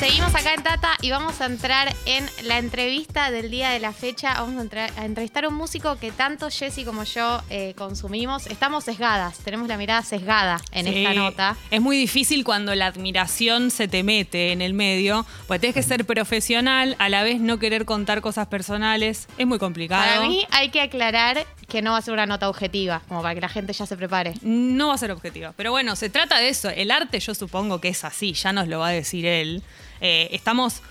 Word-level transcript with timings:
Seguimos 0.00 0.34
acá 0.34 0.54
en 0.54 0.62
Tata 0.62 0.96
y 1.02 1.10
vamos 1.10 1.42
a 1.42 1.46
entrar 1.46 1.94
en 2.06 2.26
la 2.44 2.56
entrevista 2.56 3.30
del 3.30 3.50
día 3.50 3.68
de 3.68 3.80
la 3.80 3.92
fecha. 3.92 4.32
Vamos 4.32 4.56
a, 4.58 4.62
entrar- 4.62 4.90
a 4.96 5.04
entrevistar 5.04 5.44
a 5.44 5.48
un 5.48 5.54
músico 5.54 5.96
que 5.96 6.10
tanto 6.10 6.48
Jessy 6.48 6.84
como 6.86 7.04
yo 7.04 7.42
eh, 7.50 7.74
consumimos. 7.76 8.46
Estamos 8.46 8.84
sesgadas, 8.84 9.36
tenemos 9.40 9.68
la 9.68 9.76
mirada 9.76 10.02
sesgada 10.02 10.58
en 10.72 10.86
Sí, 10.86 11.02
esta 11.04 11.12
nota. 11.12 11.56
Es 11.70 11.82
muy 11.82 11.98
difícil 11.98 12.44
cuando 12.44 12.74
la 12.74 12.86
admiración 12.86 13.70
se 13.70 13.88
te 13.88 14.02
mete 14.02 14.52
en 14.52 14.62
el 14.62 14.72
medio, 14.72 15.26
pues 15.46 15.60
tienes 15.60 15.74
que 15.74 15.82
ser 15.82 16.06
profesional, 16.06 16.96
a 16.98 17.10
la 17.10 17.22
vez 17.22 17.38
no 17.38 17.58
querer 17.58 17.84
contar 17.84 18.22
cosas 18.22 18.46
personales. 18.46 19.28
Es 19.36 19.46
muy 19.46 19.58
complicado. 19.58 20.02
Para 20.02 20.26
mí 20.26 20.46
hay 20.50 20.70
que 20.70 20.80
aclarar 20.80 21.46
que 21.70 21.80
no 21.80 21.92
va 21.92 21.98
a 21.98 22.02
ser 22.02 22.12
una 22.12 22.26
nota 22.26 22.50
objetiva, 22.50 23.00
como 23.08 23.22
para 23.22 23.34
que 23.34 23.40
la 23.40 23.48
gente 23.48 23.72
ya 23.72 23.86
se 23.86 23.96
prepare. 23.96 24.34
No 24.42 24.88
va 24.88 24.94
a 24.94 24.98
ser 24.98 25.10
objetivo. 25.12 25.54
Pero 25.56 25.70
bueno, 25.70 25.96
se 25.96 26.10
trata 26.10 26.38
de 26.38 26.50
eso. 26.50 26.68
El 26.68 26.90
arte 26.90 27.18
yo 27.20 27.34
supongo 27.34 27.80
que 27.80 27.88
es 27.88 28.04
así, 28.04 28.34
ya 28.34 28.52
nos 28.52 28.68
lo 28.68 28.80
va 28.80 28.88
a 28.88 28.92
decir 28.92 29.24
él. 29.24 29.62
Eh, 30.02 30.28
estamos 30.32 30.82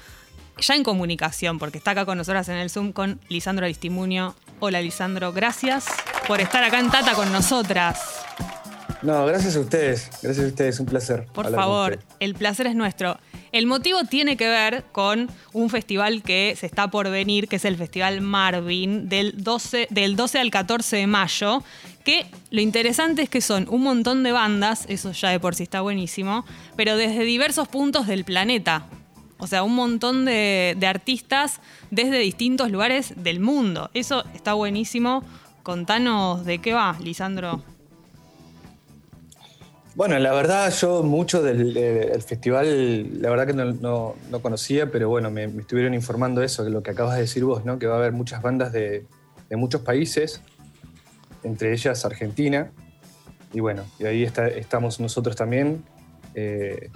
ya 0.58 0.76
en 0.76 0.84
comunicación, 0.84 1.60
porque 1.60 1.78
está 1.78 1.92
acá 1.92 2.06
con 2.06 2.18
nosotras 2.18 2.50
en 2.50 2.56
el 2.56 2.72
Zoom 2.72 2.94
con 2.94 3.20
Lisandro 3.30 3.66
Aristimuño. 3.66 4.36
Hola 4.60 4.82
Lisandro, 4.82 5.32
gracias 5.32 5.86
por 6.28 6.42
estar 6.42 6.64
acá 6.64 6.80
en 6.80 6.90
Tata 6.90 7.14
con 7.14 7.32
nosotras. 7.32 8.00
No, 9.02 9.26
gracias 9.26 9.56
a 9.56 9.62
ustedes. 9.62 10.10
Gracias 10.22 10.46
a 10.46 10.50
ustedes, 10.50 10.80
un 10.80 10.86
placer. 10.86 11.26
Por 11.34 11.54
favor, 11.54 12.00
el 12.20 12.36
placer 12.36 12.68
es 12.68 12.76
nuestro. 12.76 13.18
El 13.52 13.66
motivo 13.66 14.04
tiene 14.04 14.36
que 14.36 14.48
ver 14.48 14.84
con 14.92 15.30
un 15.54 15.70
festival 15.70 16.22
que 16.22 16.56
se 16.58 16.66
está 16.66 16.90
por 16.90 17.10
venir, 17.10 17.48
que 17.48 17.56
es 17.56 17.66
el 17.66 17.78
Festival 17.78 18.22
Marvin, 18.22 19.08
del 19.08 19.42
12, 19.42 19.88
del 19.90 20.16
12 20.16 20.40
al 20.40 20.52
14 20.52 20.98
de 20.98 21.08
mayo, 21.08 21.64
que 22.04 22.26
lo 22.52 22.62
interesante 22.62 23.22
es 23.22 23.30
que 23.30 23.42
son 23.42 23.68
un 23.70 23.84
montón 23.84 24.22
de 24.24 24.34
bandas, 24.34 24.86
eso 24.90 25.14
ya 25.14 25.30
de 25.30 25.40
por 25.40 25.56
sí 25.56 25.64
está 25.64 25.82
buenísimo, 25.82 26.46
pero 26.76 26.98
desde 26.98 27.24
diversos 27.24 27.68
puntos 27.68 28.06
del 28.06 28.26
planeta. 28.26 28.86
O 29.38 29.48
sea, 29.48 29.64
un 29.64 29.74
montón 29.74 30.26
de, 30.26 30.76
de 30.78 30.88
artistas 30.88 31.62
desde 31.90 32.20
distintos 32.20 32.70
lugares 32.70 33.14
del 33.16 33.40
mundo. 33.40 33.90
Eso 33.94 34.26
está 34.36 34.54
buenísimo. 34.54 35.24
Contanos 35.64 36.46
de 36.46 36.60
qué 36.60 36.74
va, 36.74 36.98
Lisandro. 37.02 37.64
Bueno, 39.96 40.18
la 40.20 40.32
verdad, 40.34 40.72
yo 40.72 41.04
mucho 41.04 41.42
del, 41.42 41.76
eh, 41.76 42.12
el 42.14 42.22
festival, 42.22 43.22
la 43.22 43.30
verdad 43.30 43.48
que 43.48 43.54
no, 43.54 43.66
no- 43.66 44.16
no 44.30 44.42
conocía, 44.42 44.92
pero 44.92 45.10
bueno, 45.10 45.30
me, 45.30 45.46
estuvieron 45.46 45.94
informando 45.94 46.42
eso, 46.42 46.64
que 46.64 46.70
lo 46.70 46.82
que 46.84 46.92
acabas 46.92 47.16
de 47.16 47.22
decir 47.22 47.44
vos, 47.44 47.66
¿no? 47.66 47.80
Que 47.80 47.88
va 47.88 47.96
a 47.96 47.98
haber 47.98 48.14
muchas 48.14 48.42
bandas 48.42 48.72
de, 48.72 49.06
de 49.50 49.56
muchos 49.58 49.82
países, 49.82 50.42
entre 51.44 51.74
ellas 51.74 52.06
Argentina. 52.06 52.72
Y 53.52 53.60
bueno, 53.60 53.84
y 54.00 54.06
ahí 54.06 54.24
está- 54.24 54.48
estamos 54.48 55.00
nosotros 55.00 55.36
también. 55.36 55.84
Eh, 56.36 56.92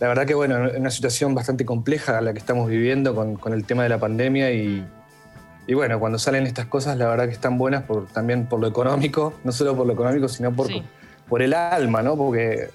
la 0.00 0.08
verdad 0.08 0.26
que 0.26 0.34
bueno, 0.34 0.66
es 0.66 0.76
una 0.78 0.90
situación 0.90 1.34
bastante 1.34 1.64
compleja 1.64 2.20
la 2.20 2.32
que 2.32 2.38
estamos 2.38 2.68
viviendo 2.68 3.14
con, 3.14 3.36
con 3.36 3.52
el 3.52 3.64
tema 3.64 3.84
de 3.84 3.88
la 3.88 3.98
pandemia 3.98 4.50
y, 4.52 4.84
y 5.66 5.74
bueno, 5.74 6.00
cuando 6.00 6.18
salen 6.18 6.46
estas 6.46 6.66
cosas, 6.66 6.98
la 6.98 7.06
verdad 7.06 7.26
que 7.26 7.32
están 7.34 7.56
buenas 7.56 7.84
por, 7.84 8.08
también 8.08 8.46
por 8.46 8.60
lo 8.60 8.66
económico, 8.66 9.32
no 9.44 9.52
solo 9.52 9.76
por 9.76 9.86
lo 9.86 9.92
económico, 9.94 10.28
sino 10.28 10.54
por. 10.54 10.66
Por 11.30 11.40
el 11.40 11.54
alma, 11.54 12.02
¿no? 12.02 12.16
Porque 12.16 12.68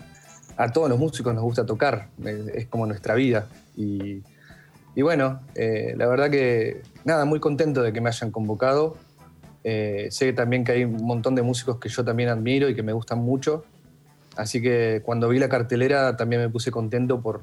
a 0.57 0.71
todos 0.71 0.89
los 0.89 0.97
músicos 0.97 1.35
nos 1.35 1.43
gusta 1.43 1.65
tocar, 1.65 2.07
es, 2.23 2.65
como 2.67 2.87
nuestra 2.87 3.13
vida. 3.13 3.47
Y, 3.75 4.23
bueno, 5.01 5.41
eh, 5.53 5.93
la 5.97 6.07
verdad 6.07 6.31
que 6.31 6.81
nada, 7.03 7.25
muy 7.25 7.41
contento 7.41 7.83
de 7.83 7.91
que 7.91 7.99
me 7.99 8.09
hayan 8.09 8.31
convocado. 8.31 8.95
Eh, 9.65 10.07
sé 10.09 10.31
también 10.31 10.63
que 10.63 10.71
hay 10.71 10.85
un 10.85 11.05
montón 11.05 11.35
de 11.35 11.41
músicos 11.41 11.79
que 11.79 11.89
yo 11.89 12.05
también 12.05 12.29
admiro 12.29 12.69
y 12.69 12.75
que 12.75 12.81
me 12.81 12.93
gustan 12.93 13.19
mucho. 13.19 13.65
Así 14.37 14.61
que 14.61 15.01
cuando 15.03 15.27
vi 15.27 15.37
la 15.37 15.49
cartelera 15.49 16.15
también 16.15 16.41
me 16.41 16.49
puse 16.49 16.71
contento 16.71 17.21
por, 17.21 17.41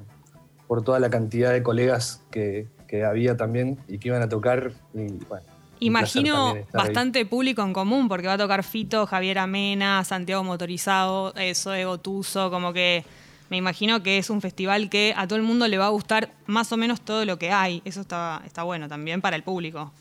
por 0.67 0.83
toda 0.83 0.99
la 0.99 1.11
cantidad 1.11 1.53
de 1.53 1.63
colegas 1.63 2.23
que, 2.31 2.69
que 2.89 3.05
había 3.05 3.37
también 3.37 3.79
y 3.87 3.99
que 3.99 4.09
iban 4.09 4.23
a 4.23 4.31
tocar. 4.31 4.73
Y, 4.95 5.09
bueno, 5.29 5.45
Imagino 5.87 6.53
ahí. 6.55 6.65
bastante 6.73 7.25
público 7.27 7.63
en 7.63 7.73
común, 7.73 8.09
porque 8.09 8.27
va 8.27 8.35
a 8.35 8.39
tocar 8.39 8.63
Fito, 8.65 9.07
Javier 9.07 9.39
Amena, 9.39 10.03
Santiago 10.05 10.45
Motorizado, 10.45 11.35
eh, 11.37 11.55
Zoe 11.55 11.85
Gotuso, 11.85 12.51
como 12.51 12.73
que 12.73 13.05
me 13.51 13.57
imagino 13.57 14.03
que 14.03 14.19
es 14.19 14.31
un 14.31 14.41
festival 14.41 14.89
que 14.89 15.13
a 15.17 15.27
todo 15.27 15.37
el 15.37 15.43
mundo 15.43 15.69
le 15.69 15.77
va 15.79 15.87
a 15.87 15.91
gustar 15.91 16.31
más 16.47 16.73
o 16.73 16.77
menos 16.77 17.01
todo 17.03 17.25
lo 17.25 17.39
que 17.39 17.51
hay. 17.51 17.83
Eso 17.85 18.01
está, 18.01 18.43
está 18.47 18.63
bueno 18.63 18.89
también 18.89 19.21
para 19.21 19.37
el 19.37 19.43
público. 19.43 19.93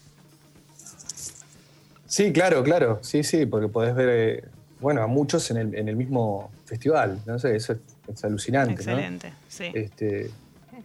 Sí, 2.05 2.31
claro, 2.33 2.63
claro. 2.63 2.99
Sí, 3.01 3.23
sí, 3.23 3.45
porque 3.45 3.67
podés 3.67 3.95
ver, 3.95 4.09
eh, 4.11 4.43
bueno, 4.79 5.01
a 5.01 5.07
muchos 5.07 5.49
en 5.51 5.57
el, 5.57 5.75
en 5.75 5.87
el 5.87 5.95
mismo 5.95 6.51
festival. 6.65 7.19
No 7.25 7.39
sé, 7.39 7.55
eso 7.55 7.73
es, 7.73 7.79
es 8.13 8.23
alucinante, 8.25 8.73
¿no? 8.85 8.91
Excelente, 8.91 9.33
sí. 9.47 9.65
Este, 9.73 10.29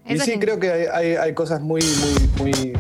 y 0.08 0.14
Eso 0.14 0.24
sí, 0.24 0.32
es- 0.32 0.38
creo 0.40 0.60
que 0.60 0.70
hay, 0.70 0.86
hay- 0.92 1.16
hay 1.16 1.34
cosas 1.34 1.60
muy, 1.60 1.80
muy, 1.82 2.52
muy 2.52 2.72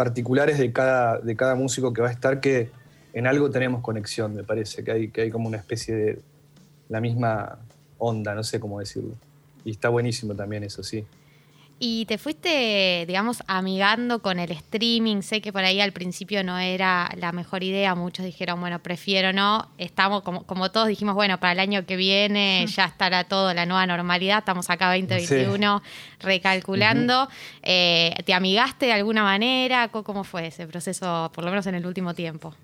particulares 0.00 0.56
de 0.56 0.72
cada, 0.72 1.18
de 1.18 1.36
cada 1.36 1.54
músico 1.54 1.92
que 1.92 2.00
va 2.00 2.08
a 2.08 2.10
estar 2.10 2.40
que 2.40 2.70
en 3.12 3.26
algo 3.26 3.50
tenemos 3.50 3.82
conexión, 3.82 4.34
me 4.34 4.44
parece, 4.44 4.82
que 4.82 4.92
hay, 4.92 5.08
que 5.08 5.20
hay 5.20 5.30
como 5.30 5.46
una 5.46 5.58
especie 5.58 5.94
de 5.94 6.18
la 6.88 7.02
misma 7.02 7.58
onda, 7.98 8.34
no 8.34 8.42
sé 8.42 8.58
cómo 8.58 8.80
decirlo. 8.80 9.12
Y 9.62 9.72
está 9.72 9.90
buenísimo 9.90 10.34
también 10.34 10.64
eso, 10.64 10.82
sí. 10.82 11.04
Y 11.82 12.04
te 12.04 12.18
fuiste, 12.18 13.06
digamos, 13.06 13.42
amigando 13.46 14.20
con 14.20 14.38
el 14.38 14.50
streaming. 14.50 15.22
Sé 15.22 15.40
que 15.40 15.50
por 15.50 15.64
ahí 15.64 15.80
al 15.80 15.92
principio 15.92 16.44
no 16.44 16.58
era 16.58 17.08
la 17.16 17.32
mejor 17.32 17.62
idea. 17.62 17.94
Muchos 17.94 18.26
dijeron, 18.26 18.60
bueno, 18.60 18.80
prefiero 18.80 19.32
no. 19.32 19.66
Estamos, 19.78 20.20
como, 20.22 20.44
como 20.44 20.70
todos 20.70 20.88
dijimos, 20.88 21.14
bueno, 21.14 21.40
para 21.40 21.54
el 21.54 21.58
año 21.58 21.86
que 21.86 21.96
viene 21.96 22.66
ya 22.76 22.84
estará 22.84 23.24
todo 23.24 23.54
la 23.54 23.64
nueva 23.64 23.86
normalidad. 23.86 24.40
Estamos 24.40 24.68
acá 24.68 24.88
2021 24.94 25.82
recalculando. 26.20 27.30
Eh, 27.62 28.14
¿Te 28.26 28.34
amigaste 28.34 28.84
de 28.84 28.92
alguna 28.92 29.22
manera? 29.22 29.88
¿Cómo 29.88 30.22
fue 30.22 30.48
ese 30.48 30.66
proceso, 30.66 31.32
por 31.34 31.44
lo 31.44 31.50
menos 31.50 31.66
en 31.66 31.76
el 31.76 31.86
último 31.86 32.12
tiempo? 32.12 32.54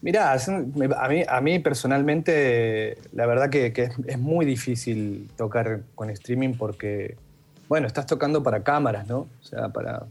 Mirá, 0.00 0.32
a 0.32 1.08
mí, 1.08 1.22
a 1.26 1.40
mí 1.40 1.58
personalmente, 1.60 2.98
la 3.12 3.26
verdad 3.26 3.48
que, 3.48 3.72
que 3.72 3.84
es, 3.84 3.92
es 4.08 4.18
muy 4.18 4.44
difícil 4.44 5.28
tocar 5.36 5.82
con 5.94 6.10
streaming 6.10 6.54
porque, 6.54 7.16
bueno, 7.68 7.86
estás 7.86 8.06
tocando 8.06 8.42
para 8.42 8.62
cámaras, 8.62 9.06
¿no? 9.06 9.18
O 9.18 9.42
sea, 9.42 9.68
para, 9.70 10.04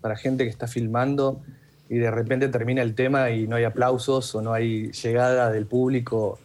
para 0.00 0.16
gente 0.16 0.44
que 0.44 0.50
está 0.50 0.66
filmando 0.66 1.40
y 1.88 1.98
de 1.98 2.10
repente 2.10 2.48
termina 2.48 2.82
el 2.82 2.94
tema 2.94 3.30
y 3.30 3.46
no 3.46 3.56
hay 3.56 3.64
aplausos 3.64 4.34
o 4.34 4.42
no 4.42 4.52
hay 4.52 4.90
llegada 4.92 5.50
del 5.50 5.66
público, 5.66 6.38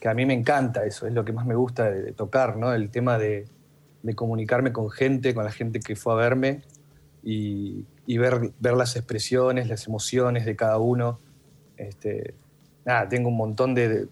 que 0.00 0.08
a 0.08 0.14
mí 0.14 0.26
me 0.26 0.34
encanta 0.34 0.84
eso, 0.84 1.06
es 1.06 1.12
lo 1.12 1.24
que 1.24 1.32
más 1.32 1.46
me 1.46 1.54
gusta 1.54 1.90
de, 1.90 2.12
tocar, 2.12 2.56
¿no? 2.56 2.72
El 2.72 2.90
tema 2.90 3.18
de, 3.18 3.46
de 4.02 4.14
comunicarme 4.14 4.72
con 4.72 4.90
gente, 4.90 5.34
con 5.34 5.44
la 5.44 5.52
gente 5.52 5.80
que 5.80 5.96
fue 5.96 6.14
a 6.14 6.16
verme 6.16 6.62
y, 7.22 7.84
ver, 8.18 8.52
ver 8.58 8.74
las 8.74 8.96
expresiones, 8.96 9.68
las 9.68 9.86
emociones 9.86 10.44
de 10.44 10.56
cada 10.56 10.78
uno. 10.78 11.18
Este, 11.76 12.34
nada, 12.84 13.08
tengo 13.08 13.28
un 13.28 13.36
montón 13.36 13.74
de, 13.74 14.08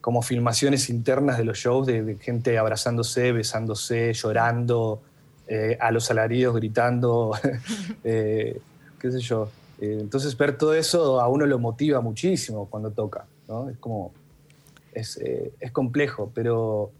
como 0.00 0.22
filmaciones 0.22 0.90
internas 0.90 1.38
de 1.38 1.44
los 1.44 1.58
shows 1.58 1.86
de 1.86 2.16
gente 2.20 2.58
abrazándose, 2.58 3.32
besándose, 3.32 4.12
llorando, 4.12 5.02
eh, 5.48 5.76
a 5.80 5.90
los 5.90 6.10
alaridos 6.10 6.54
gritando, 6.54 7.32
eh, 8.04 8.60
qué 9.00 9.10
sé 9.10 9.20
yo. 9.20 9.48
Eh, 9.80 9.98
entonces 10.00 10.36
ver 10.36 10.58
todo 10.58 10.74
eso 10.74 11.20
a 11.20 11.28
uno 11.28 11.46
lo 11.46 11.58
motiva 11.58 12.00
muchísimo 12.00 12.66
cuando 12.66 12.90
toca, 12.90 13.26
¿no? 13.48 13.68
Es 13.70 13.78
como, 13.78 14.12
es, 14.92 15.16
eh, 15.18 15.52
es 15.60 15.72
complejo, 15.72 16.30
pero 16.34 16.90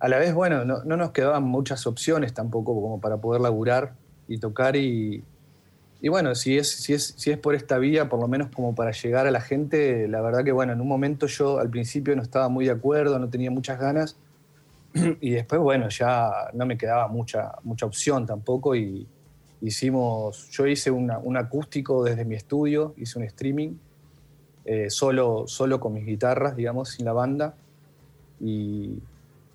a 0.00 0.08
la 0.08 0.18
vez, 0.18 0.34
bueno, 0.34 0.64
no, 0.64 0.84
no 0.84 0.96
nos 0.96 1.12
quedaban 1.12 1.44
muchas 1.44 1.86
opciones 1.86 2.34
tampoco 2.34 2.74
como 2.74 3.00
para 3.00 3.16
poder 3.16 3.40
laburar 3.40 3.94
y 4.28 4.38
tocar 4.38 4.76
y, 4.76 5.22
y 6.00 6.08
bueno, 6.08 6.34
si 6.34 6.58
es, 6.58 6.70
si, 6.70 6.92
es, 6.92 7.14
si 7.16 7.30
es 7.30 7.38
por 7.38 7.54
esta 7.54 7.78
vía, 7.78 8.08
por 8.08 8.20
lo 8.20 8.28
menos 8.28 8.50
como 8.54 8.74
para 8.74 8.90
llegar 8.90 9.26
a 9.26 9.30
la 9.30 9.40
gente, 9.40 10.08
la 10.08 10.20
verdad 10.20 10.44
que 10.44 10.52
bueno, 10.52 10.72
en 10.72 10.80
un 10.80 10.88
momento 10.88 11.26
yo 11.26 11.58
al 11.58 11.70
principio 11.70 12.14
no 12.16 12.22
estaba 12.22 12.48
muy 12.48 12.66
de 12.66 12.72
acuerdo, 12.72 13.18
no 13.18 13.30
tenía 13.30 13.50
muchas 13.50 13.78
ganas, 13.78 14.16
y 15.20 15.30
después 15.30 15.60
bueno, 15.60 15.88
ya 15.88 16.30
no 16.52 16.66
me 16.66 16.78
quedaba 16.78 17.08
mucha, 17.08 17.52
mucha 17.62 17.86
opción 17.86 18.26
tampoco, 18.26 18.74
y 18.76 19.06
hicimos, 19.60 20.48
yo 20.50 20.66
hice 20.66 20.90
una- 20.90 21.18
un 21.18 21.36
acústico 21.36 22.04
desde 22.04 22.24
mi 22.24 22.34
estudio, 22.36 22.94
hice 22.96 23.18
un 23.18 23.24
streaming, 23.24 23.72
eh, 24.64 24.88
solo, 24.90 25.44
solo 25.46 25.80
con 25.80 25.92
mis 25.94 26.06
guitarras, 26.06 26.56
digamos, 26.56 26.90
sin 26.90 27.04
la 27.04 27.12
banda, 27.12 27.54
y 28.40 28.98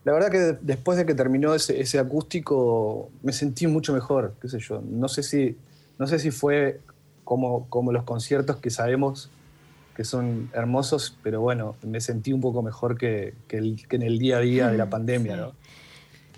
la 0.04 0.14
verdad 0.14 0.30
que 0.32 0.58
después 0.62 0.98
de 0.98 1.06
que 1.06 1.14
terminó 1.14 1.54
ese, 1.54 1.80
ese 1.80 2.00
acústico 2.00 3.10
me 3.24 3.32
sentí 3.34 3.68
mucho 3.68 3.94
mejor, 3.94 4.34
qué 4.42 4.48
sé 4.48 4.60
yo, 4.60 4.82
no 4.90 5.08
sé 5.08 5.24
si 5.24 5.56
no 5.98 6.08
sé 6.08 6.18
si 6.18 6.32
fue 6.32 6.80
como, 7.26 7.68
como 7.70 7.92
los 7.92 8.04
conciertos 8.04 8.56
que 8.58 8.70
sabemos 8.70 9.30
que 10.00 10.06
son 10.06 10.50
hermosos, 10.54 11.18
pero 11.22 11.42
bueno, 11.42 11.76
me 11.84 12.00
sentí 12.00 12.32
un 12.32 12.40
poco 12.40 12.64
mejor 12.64 12.98
que, 12.98 13.34
que 13.50 13.58
el- 13.58 13.86
que 13.86 13.98
en 13.98 14.04
el 14.04 14.18
día 14.18 14.38
a 14.38 14.40
día 14.40 14.68
de 14.70 14.78
la 14.78 14.90
pandemia, 14.90 15.36
¿no? 15.36 15.52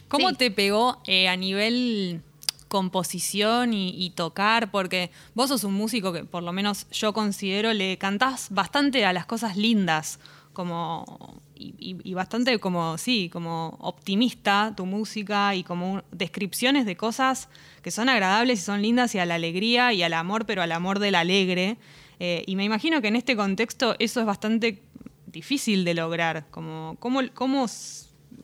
¿Cómo 0.07 0.29
Sí. 0.29 0.35
te 0.35 0.49
pegó 0.49 0.99
eh, 1.05 1.27
a 1.27 1.35
nivel 1.35 2.21
composición 2.67 3.75
y, 3.75 3.89
y 4.03 4.09
tocar? 4.09 4.71
Porque 4.71 5.11
vos 5.35 5.49
sos 5.49 5.63
un 5.63 5.75
músico 5.75 6.11
que 6.11 6.23
por 6.23 6.41
lo 6.41 6.51
menos 6.53 6.87
yo 6.89 7.13
considero 7.13 7.71
le 7.71 7.97
cantás 7.99 8.47
bastante 8.49 9.05
a 9.05 9.13
las 9.13 9.27
cosas 9.27 9.55
lindas. 9.57 10.19
como 10.53 11.39
y, 11.55 12.13
bastante 12.15 12.57
como, 12.57 12.97
sí, 12.97 13.29
como 13.31 13.77
optimista 13.79 14.73
tu 14.75 14.87
música 14.87 15.53
y 15.53 15.63
como 15.63 16.01
descripciones 16.11 16.87
de 16.87 16.95
cosas 16.97 17.47
que 17.83 17.91
son 17.91 18.09
agradables 18.09 18.59
y 18.59 18.63
son 18.63 18.81
lindas 18.81 19.13
y 19.13 19.19
a 19.19 19.25
la 19.27 19.35
alegría 19.35 19.93
y 19.93 20.01
al 20.01 20.13
amor, 20.13 20.47
pero 20.47 20.63
al 20.63 20.71
amor 20.71 20.97
del 20.97 21.13
alegre. 21.13 21.77
Eh, 22.23 22.43
y 22.45 22.55
me 22.55 22.63
imagino 22.63 23.01
que 23.01 23.07
en 23.07 23.15
este 23.15 23.35
contexto 23.35 23.95
eso 23.97 24.19
es 24.19 24.27
bastante 24.27 24.79
difícil 25.25 25.83
de 25.83 25.95
lograr. 25.95 26.45
Como, 26.51 26.95
¿cómo, 26.99 27.21
cómo, 27.33 27.65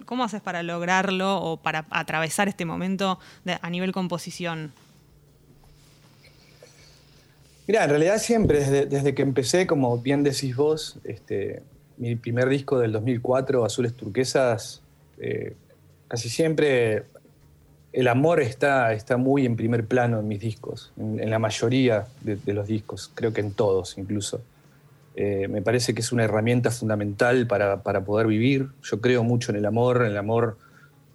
cómo 0.06 0.24
haces 0.24 0.42
para 0.42 0.64
lograrlo 0.64 1.38
o 1.40 1.58
para 1.58 1.86
atravesar 1.92 2.48
este 2.48 2.66
momento 2.66 3.20
a 3.46 3.70
nivel 3.70 3.92
composición? 3.92 4.72
Mira, 7.68 7.84
en 7.84 7.92
realidad 7.92 8.18
siempre, 8.18 8.66
desde, 8.88 9.14
que 9.14 9.22
empecé, 9.22 9.68
como 9.68 9.96
bien 10.00 10.24
decís 10.24 10.56
vos, 10.56 10.98
este, 11.04 11.62
mi 11.98 12.16
primer 12.16 12.50
disco 12.50 12.80
del 12.80 12.92
2004, 12.94 13.64
Azules 13.64 13.94
Turquesas, 13.94 14.82
eh, 15.20 15.56
casi 16.08 16.30
siempre 16.30 17.04
el 17.94 18.08
amor 18.08 18.42
está, 18.42 18.94
está 18.94 19.18
muy 19.18 19.46
en 19.46 19.56
primer 19.56 19.86
plano 19.86 20.20
en 20.20 20.28
mis 20.28 20.40
discos, 20.40 20.92
en, 20.98 21.30
la 21.30 21.40
mayoría 21.40 22.06
de, 22.22 22.54
los 22.54 22.68
discos, 22.68 23.12
creo 23.14 23.34
que 23.34 23.42
en 23.42 23.54
todos 23.54 23.98
incluso. 23.98 24.42
Eh, 25.16 25.48
me 25.48 25.64
parece 25.64 25.96
que 25.96 26.02
es 26.02 26.12
una 26.12 26.26
herramienta 26.26 26.70
fundamental 26.70 27.48
para, 27.48 27.82
poder 27.82 28.28
vivir. 28.28 28.68
Yo 28.84 29.02
creo 29.02 29.24
mucho 29.24 29.52
en 29.52 29.58
el 29.58 29.66
amor, 29.66 30.04
en 30.04 30.12
el 30.12 30.18
amor, 30.18 30.58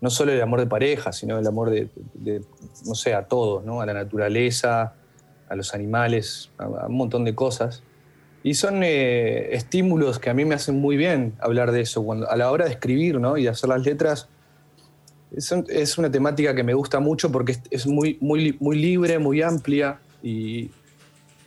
no 0.00 0.10
solo 0.10 0.32
el 0.32 0.42
amor 0.42 0.58
de 0.58 0.66
pareja, 0.66 1.12
sino 1.12 1.38
el 1.38 1.46
amor 1.46 1.70
de, 1.70 1.88
no 2.84 2.96
sé, 2.96 3.14
a 3.14 3.28
todo, 3.28 3.62
¿no? 3.64 3.80
a 3.80 3.86
la 3.86 3.94
naturaleza, 3.94 4.94
a 5.48 5.54
los 5.54 5.75
animales, 5.75 6.50
a 6.58 6.86
un 6.88 6.96
montón 6.96 7.25
de 7.25 7.36
cosas. 7.36 7.84
Y 8.42 8.54
son 8.54 8.82
eh, 8.82 9.54
estímulos 9.54 10.18
que 10.18 10.30
a 10.30 10.34
mí 10.34 10.44
me 10.44 10.56
hacen 10.56 10.80
muy 10.80 10.96
bien 10.96 11.34
hablar 11.38 11.70
de 11.70 11.82
eso. 11.82 12.02
Cuando, 12.02 12.28
a 12.28 12.34
la 12.34 12.50
hora 12.50 12.64
de 12.64 12.72
escribir 12.72 13.20
¿no? 13.20 13.36
y 13.36 13.44
de 13.44 13.50
hacer 13.50 13.68
las 13.68 13.84
letras, 13.84 14.28
es, 15.37 15.99
una 15.99 16.11
temática 16.11 16.55
que 16.55 16.62
me 16.62 16.75
gusta 16.75 17.00
mucho 17.00 17.32
porque 17.32 17.56
es, 17.70 17.87
muy, 17.87 18.19
muy, 18.20 18.56
muy 18.61 18.79
libre, 18.79 19.19
muy 19.19 19.43
amplia 19.43 19.99
y, 20.23 20.70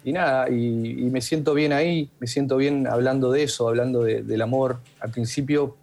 y 0.04 0.12
nada, 0.12 0.50
y, 0.50 1.10
me 1.12 1.22
siento 1.22 1.54
bien 1.54 1.74
ahí, 1.74 2.10
me 2.20 2.28
siento 2.28 2.58
bien 2.58 2.88
hablando 2.88 3.32
de 3.32 3.44
eso, 3.44 3.68
hablando 3.68 4.04
del 4.04 4.42
amor. 4.42 4.80
Al 5.00 5.12
principio, 5.12 5.76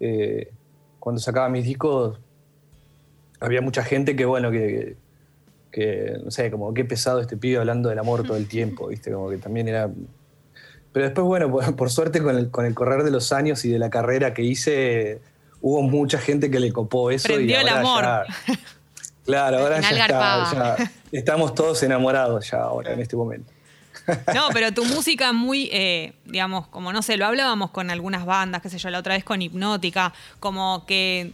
eh, 0.00 0.50
cuando 0.98 1.20
sacaba 1.20 1.48
mis 1.48 1.64
discos, 1.64 2.18
había 3.40 3.60
mucha 3.60 3.82
gente 3.82 4.16
que, 4.16 4.24
bueno, 4.24 4.50
que, 4.50 4.96
que, 5.70 6.18
no 6.24 6.30
sé, 6.30 6.50
como 6.50 6.72
qué 6.72 6.84
pesado 6.84 7.20
este 7.20 7.36
pibe 7.36 7.58
hablando 7.58 7.88
del 7.88 7.98
amor 7.98 8.22
todo 8.22 8.36
el 8.36 8.48
tiempo, 8.48 8.86
¿viste? 8.88 9.12
Como 9.12 9.28
que 9.30 9.38
también 9.38 9.68
era... 9.68 9.90
Pero 10.92 11.06
después, 11.06 11.26
bueno, 11.26 11.50
por, 11.76 11.90
suerte 11.90 12.22
con 12.22 12.36
el, 12.36 12.50
con 12.50 12.64
el 12.64 12.74
correr 12.74 13.02
de 13.02 13.10
los 13.10 13.32
años 13.32 13.64
y 13.64 13.70
de 13.70 13.78
la 13.78 13.90
carrera 13.90 14.32
que 14.32 14.42
hice, 14.42 15.20
hubo 15.64 15.80
mucha 15.80 16.18
gente 16.18 16.50
que 16.50 16.60
le 16.60 16.70
copó 16.70 17.10
eso. 17.10 17.26
Prendió 17.26 17.58
el 17.58 17.68
amor. 17.68 18.04
claro, 19.24 19.58
ahora 19.60 19.80
ya, 19.80 20.76
estamos 21.10 21.54
todos 21.54 21.82
enamorados 21.82 22.50
ya 22.50 22.58
ahora, 22.58 22.92
en 22.92 23.00
este 23.00 23.16
momento. 23.16 23.50
No, 24.34 24.48
pero 24.52 24.74
tu 24.74 24.84
música 24.84 25.32
muy, 25.32 25.70
eh, 25.72 26.12
digamos, 26.26 26.66
como 26.66 26.92
no 26.92 27.00
sé, 27.00 27.16
lo 27.16 27.24
hablábamos 27.24 27.70
con 27.70 27.90
algunas 27.90 28.26
bandas, 28.26 28.60
qué 28.60 28.68
sé 28.68 28.76
yo, 28.76 28.90
la 28.90 28.98
otra 28.98 29.14
vez 29.14 29.24
con 29.24 29.40
Hipnótica, 29.40 30.12
como 30.38 30.84
que 30.84 31.32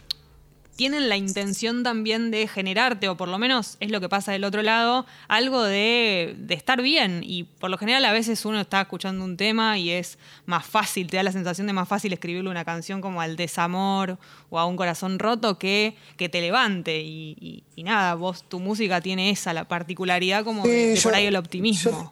tienen 0.81 1.09
la 1.09 1.15
intención 1.15 1.83
también 1.83 2.31
de 2.31 2.47
generarte, 2.47 3.07
o 3.07 3.15
por 3.15 3.27
lo 3.27 3.37
menos 3.37 3.77
es 3.79 3.91
lo 3.91 4.01
que 4.01 4.09
pasa 4.09 4.31
del 4.31 4.43
otro 4.43 4.63
lado, 4.63 5.05
algo 5.27 5.61
de, 5.61 6.35
estar 6.49 6.81
bien. 6.81 7.21
Y 7.23 7.43
por 7.43 7.69
lo 7.69 7.77
general 7.77 8.03
a 8.03 8.11
veces 8.11 8.43
uno 8.45 8.59
está 8.59 8.81
escuchando 8.81 9.23
un 9.23 9.37
tema 9.37 9.77
y 9.77 9.91
es 9.91 10.17
más 10.47 10.65
fácil, 10.65 11.05
te 11.05 11.17
da 11.17 11.21
la 11.21 11.31
sensación 11.31 11.67
de 11.67 11.73
más 11.73 11.87
fácil 11.87 12.13
escribirle 12.13 12.49
una 12.49 12.65
canción 12.65 12.99
como 12.99 13.21
al 13.21 13.35
desamor 13.35 14.17
o 14.49 14.57
a 14.57 14.65
un 14.65 14.75
corazón 14.75 15.19
roto 15.19 15.59
que, 15.59 15.95
que 16.17 16.29
te 16.29 16.41
levante. 16.41 16.99
Y, 16.99 17.63
nada, 17.77 18.15
vos, 18.15 18.43
tu 18.49 18.59
música 18.59 19.01
tiene 19.01 19.29
esa, 19.29 19.53
la 19.53 19.67
particularidad 19.67 20.43
como 20.43 20.63
de, 20.63 20.99
por 21.03 21.13
ahí 21.13 21.27
el 21.27 21.35
optimismo. 21.35 22.11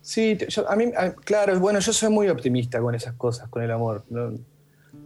sí, 0.00 0.36
a 0.68 0.74
mí, 0.74 0.86
claro, 1.22 1.56
bueno, 1.60 1.78
yo 1.78 1.92
soy 1.92 2.10
muy 2.10 2.28
optimista 2.28 2.80
con 2.80 2.96
esas 2.96 3.14
cosas, 3.14 3.48
con 3.48 3.62
el 3.62 3.70
amor. 3.70 4.04
¿no? 4.10 4.32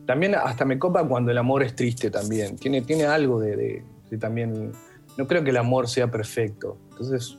También 0.06 0.34
hasta 0.34 0.64
me 0.64 0.78
copa 0.78 1.06
cuando 1.06 1.30
el 1.30 1.38
amor 1.38 1.62
es 1.62 1.74
triste 1.74 2.10
también. 2.10 2.56
Tiene, 2.56 2.82
tiene 2.82 3.04
algo 3.04 3.40
de, 3.40 3.82
también. 4.20 4.72
No 5.18 5.26
creo 5.26 5.42
que 5.42 5.50
el 5.50 5.56
amor 5.56 5.88
sea 5.88 6.10
perfecto. 6.10 6.78
Entonces, 6.92 7.38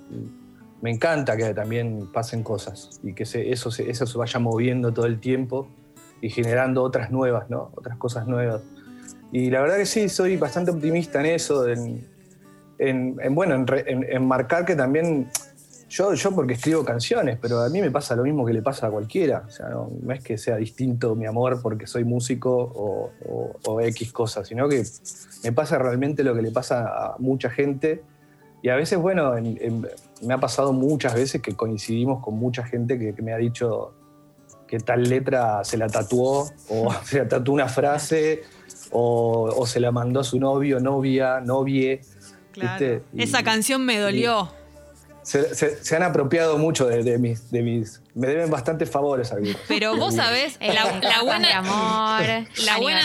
me 0.82 0.92
encanta 0.92 1.38
que 1.38 1.54
también 1.54 2.08
pasen 2.12 2.44
cosas 2.44 3.00
y 3.04 3.14
que 3.14 3.24
eso, 3.24 3.72
se, 3.72 3.90
eso 3.90 4.06
se 4.06 4.18
vaya 4.18 4.40
moviendo 4.40 4.94
todo 4.94 5.06
el 5.06 5.20
tiempo 5.20 5.68
y 6.22 6.30
generando 6.30 6.84
otras 6.84 7.12
nuevas, 7.12 7.50
¿no? 7.50 7.72
Otras 7.76 7.98
cosas 7.98 8.28
nuevas. 8.28 8.62
Y 9.32 9.50
la 9.50 9.62
verdad 9.62 9.78
que 9.78 9.86
sí, 9.86 10.10
soy 10.10 10.38
bastante 10.38 10.72
optimista 10.72 11.20
en 11.20 11.26
eso, 11.28 11.68
en, 11.68 12.06
bueno, 13.32 13.66
en, 13.86 14.28
marcar 14.28 14.66
que 14.66 14.76
también 14.76 15.30
yo, 15.90 16.14
yo 16.14 16.32
porque 16.32 16.54
escribo 16.54 16.84
canciones, 16.84 17.38
pero 17.42 17.62
a 17.62 17.70
mí 17.70 17.80
me 17.80 17.90
pasa 17.92 18.16
lo 18.16 18.24
mismo 18.24 18.46
que 18.46 18.52
le 18.52 18.62
pasa 18.62 18.88
a 18.88 18.90
cualquiera. 18.90 19.46
O 19.48 19.50
sea, 19.50 19.70
no, 19.70 19.90
es 20.12 20.22
que 20.22 20.38
sea 20.38 20.58
distinto 20.58 21.16
mi 21.16 21.26
amor 21.26 21.62
porque 21.62 21.88
soy 21.88 22.04
músico 22.04 23.12
o, 23.64 23.82
X 23.82 24.12
cosas, 24.12 24.48
sino 24.48 24.68
que 24.68 24.84
me 25.44 25.52
pasa 25.54 25.78
realmente 25.78 26.24
lo 26.24 26.36
que 26.36 26.42
le 26.42 26.52
pasa 26.52 26.88
a 26.88 27.16
mucha 27.20 27.50
gente. 27.50 28.04
Y 28.62 28.70
a 28.70 28.76
veces, 28.76 29.00
bueno, 29.00 29.34
me 30.24 30.34
ha 30.34 30.40
pasado 30.40 30.74
muchas 30.74 31.14
veces 31.14 31.42
que 31.42 31.56
coincidimos 31.56 32.24
con 32.24 32.36
mucha 32.36 32.66
gente 32.66 33.00
que, 33.00 33.14
me 33.22 33.34
ha 33.34 33.38
dicho 33.38 33.94
que 34.68 34.80
tal 34.80 35.04
letra 35.04 35.64
se 35.64 35.78
la 35.78 35.88
tatuó 35.88 36.50
o 36.70 36.94
se 37.06 37.20
la 37.20 37.28
tatuó 37.30 37.54
una 37.54 37.70
frase 37.70 38.44
o, 38.92 39.66
se 39.66 39.80
la 39.80 39.92
mandó 39.92 40.20
a 40.20 40.24
su 40.26 40.38
novio, 40.38 40.82
novia, 40.82 41.40
novie. 41.40 42.02
Esa 43.16 43.44
canción 43.44 43.86
me 43.86 44.00
dolió 44.00 44.52
se, 45.28 45.96
han 45.96 46.04
apropiado 46.04 46.58
mucho 46.58 46.88
de, 46.88 47.18
mis, 47.18 47.52
de 47.52 47.62
mis. 47.62 48.00
Me 48.16 48.28
deben 48.28 48.50
bastantes 48.50 48.90
favores 48.90 49.32
algunos. 49.34 49.58
Pero 49.68 49.98
vos 49.98 50.16
sabés, 50.16 50.58
la, 50.62 51.22
buena. 51.22 51.58
amor, 51.58 52.48
la 52.64 52.78
buena, 52.78 53.02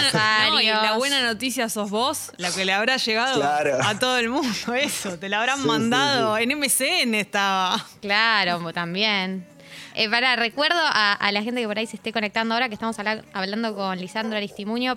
la 0.83 0.97
buena 0.97 1.23
noticia 1.23 1.69
sos 1.69 1.91
vos, 1.91 2.31
la 2.37 2.53
que 2.53 2.65
le 2.65 2.73
habrá 2.73 2.97
llegado 2.97 3.43
a 3.43 3.99
todo 3.99 4.19
el 4.19 4.29
mundo. 4.29 4.49
Eso, 4.81 5.19
te 5.19 5.29
la 5.29 5.41
habrán 5.41 5.67
mandado. 5.67 6.39
En 6.39 6.57
MCN 6.57 7.15
estaba. 7.17 7.85
Claro, 8.01 8.73
también. 8.73 9.45
Eh, 9.95 10.09
para, 10.09 10.37
recuerdo 10.37 10.79
a, 10.81 11.31
la 11.33 11.43
gente 11.43 11.61
que 11.61 11.67
por 11.67 11.79
ahí 11.79 11.87
se 11.87 11.97
esté 11.97 12.13
conectando 12.13 12.55
ahora 12.55 12.69
que 12.69 12.75
estamos 12.75 12.97
hablando 13.33 13.75
con 13.75 13.99
Lisandro 13.99 14.37
Aristimuño. 14.37 14.97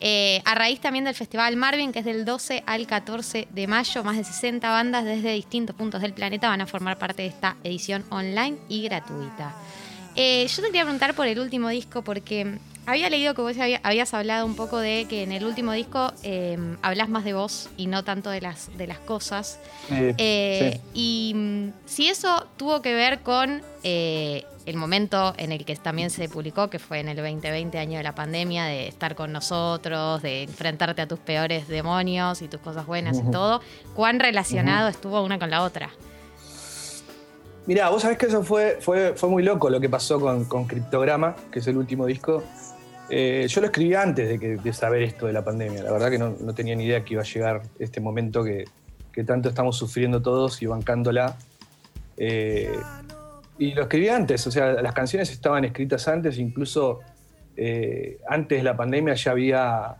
Eh, 0.00 0.42
a 0.44 0.54
raíz 0.54 0.80
también 0.80 1.04
del 1.04 1.14
Festival 1.14 1.56
Marvin, 1.56 1.92
que 1.92 2.00
es 2.00 2.04
del 2.04 2.24
12 2.24 2.62
al 2.66 2.86
14 2.86 3.48
de 3.50 3.66
mayo, 3.66 4.04
más 4.04 4.16
de 4.16 4.24
60 4.24 4.68
bandas 4.70 5.04
desde 5.04 5.32
distintos 5.32 5.74
puntos 5.74 6.02
del 6.02 6.12
planeta 6.12 6.48
van 6.48 6.60
a 6.60 6.66
formar 6.66 6.98
parte 6.98 7.22
de 7.22 7.28
esta 7.28 7.56
edición 7.64 8.04
online 8.10 8.58
y 8.68 8.82
gratuita. 8.82 9.54
Eh, 10.14 10.46
yo 10.48 10.62
te 10.62 10.68
quería 10.68 10.82
preguntar 10.82 11.14
por 11.14 11.26
el 11.26 11.38
último 11.38 11.68
disco, 11.68 12.02
porque 12.02 12.58
había 12.88 13.10
leído 13.10 13.34
que 13.34 13.42
vos 13.42 13.54
habías 13.82 14.14
hablado 14.14 14.46
un 14.46 14.56
poco 14.56 14.78
de 14.78 15.06
que 15.08 15.22
en 15.22 15.32
el 15.32 15.44
último 15.44 15.72
disco 15.72 16.10
em, 16.22 16.78
hablas 16.80 17.10
más 17.10 17.22
de 17.22 17.34
vos 17.34 17.68
y 17.76 17.86
no 17.86 18.02
tanto 18.02 18.30
de 18.30 18.40
las, 18.40 18.76
de 18.78 18.86
las 18.86 18.98
cosas. 18.98 19.60
Eh, 19.90 20.80
y 20.94 21.32
mm, 21.34 21.72
si 21.84 22.08
eso 22.08 22.46
tuvo 22.56 22.80
que 22.80 22.94
ver 22.94 23.20
con 23.20 23.62
el 24.68 24.76
momento 24.76 25.34
en 25.36 25.52
el 25.52 25.66
que 25.66 25.76
también 25.76 26.08
se 26.08 26.30
publicó, 26.30 26.70
que 26.70 26.78
fue 26.78 27.00
en 27.00 27.08
el 27.08 27.16
2020, 27.16 27.78
año 27.78 27.98
de 27.98 28.04
la 28.04 28.14
pandemia, 28.14 28.64
de 28.64 28.88
estar 28.88 29.14
con 29.14 29.32
nosotros, 29.32 30.22
de 30.22 30.44
enfrentarte 30.44 31.02
a 31.02 31.06
tus 31.06 31.18
peores 31.18 31.68
demonios 31.68 32.40
y 32.40 32.48
tus 32.48 32.60
cosas 32.60 32.86
buenas 32.86 33.18
y 33.18 33.30
todo, 33.30 33.60
¿cuán 33.94 34.18
relacionado 34.18 34.88
estuvo 34.88 35.22
una 35.22 35.38
con 35.38 35.50
la 35.50 35.62
otra? 35.62 35.90
Mirá, 37.68 37.90
vos 37.90 38.00
sabés 38.00 38.16
que 38.16 38.24
eso 38.24 38.42
fue, 38.42 38.78
fue, 38.80 39.12
fue 39.14 39.28
muy 39.28 39.42
loco 39.42 39.68
lo 39.68 39.78
que 39.78 39.90
pasó 39.90 40.18
con, 40.18 40.46
con 40.46 40.64
Criptograma, 40.64 41.36
que 41.52 41.58
es 41.58 41.66
el 41.66 41.76
último 41.76 42.06
disco. 42.06 42.42
Eh, 43.10 43.46
yo 43.48 43.60
lo 43.60 43.68
escribí 43.68 43.94
antes 43.94 44.38
de, 44.38 44.72
saber 44.72 45.02
esto 45.02 45.26
de 45.26 45.32
la 45.32 45.42
pandemia. 45.42 45.82
La 45.82 45.92
verdad 45.92 46.10
que 46.10 46.18
no, 46.18 46.34
tenía 46.54 46.74
ni 46.74 46.84
idea 46.84 47.04
que 47.04 47.14
iba 47.14 47.22
a 47.22 47.26
llegar 47.26 47.62
este 47.78 48.00
momento 48.00 48.44
que, 48.44 48.64
tanto 49.26 49.48
estamos 49.48 49.76
sufriendo 49.76 50.22
todos 50.22 50.62
y 50.62 50.66
bancándola. 50.66 51.36
Eh, 52.16 52.78
y 53.58 53.74
lo 53.74 53.82
escribí 53.82 54.08
antes, 54.08 54.46
o 54.46 54.50
sea, 54.52 54.74
las 54.80 54.92
canciones 54.92 55.32
estaban 55.32 55.64
escritas 55.64 56.06
antes, 56.06 56.38
incluso 56.38 57.00
eh, 57.56 58.20
antes 58.28 58.58
de 58.58 58.62
la 58.62 58.76
pandemia 58.76 59.14
ya 59.14 59.32
había, 59.32 59.96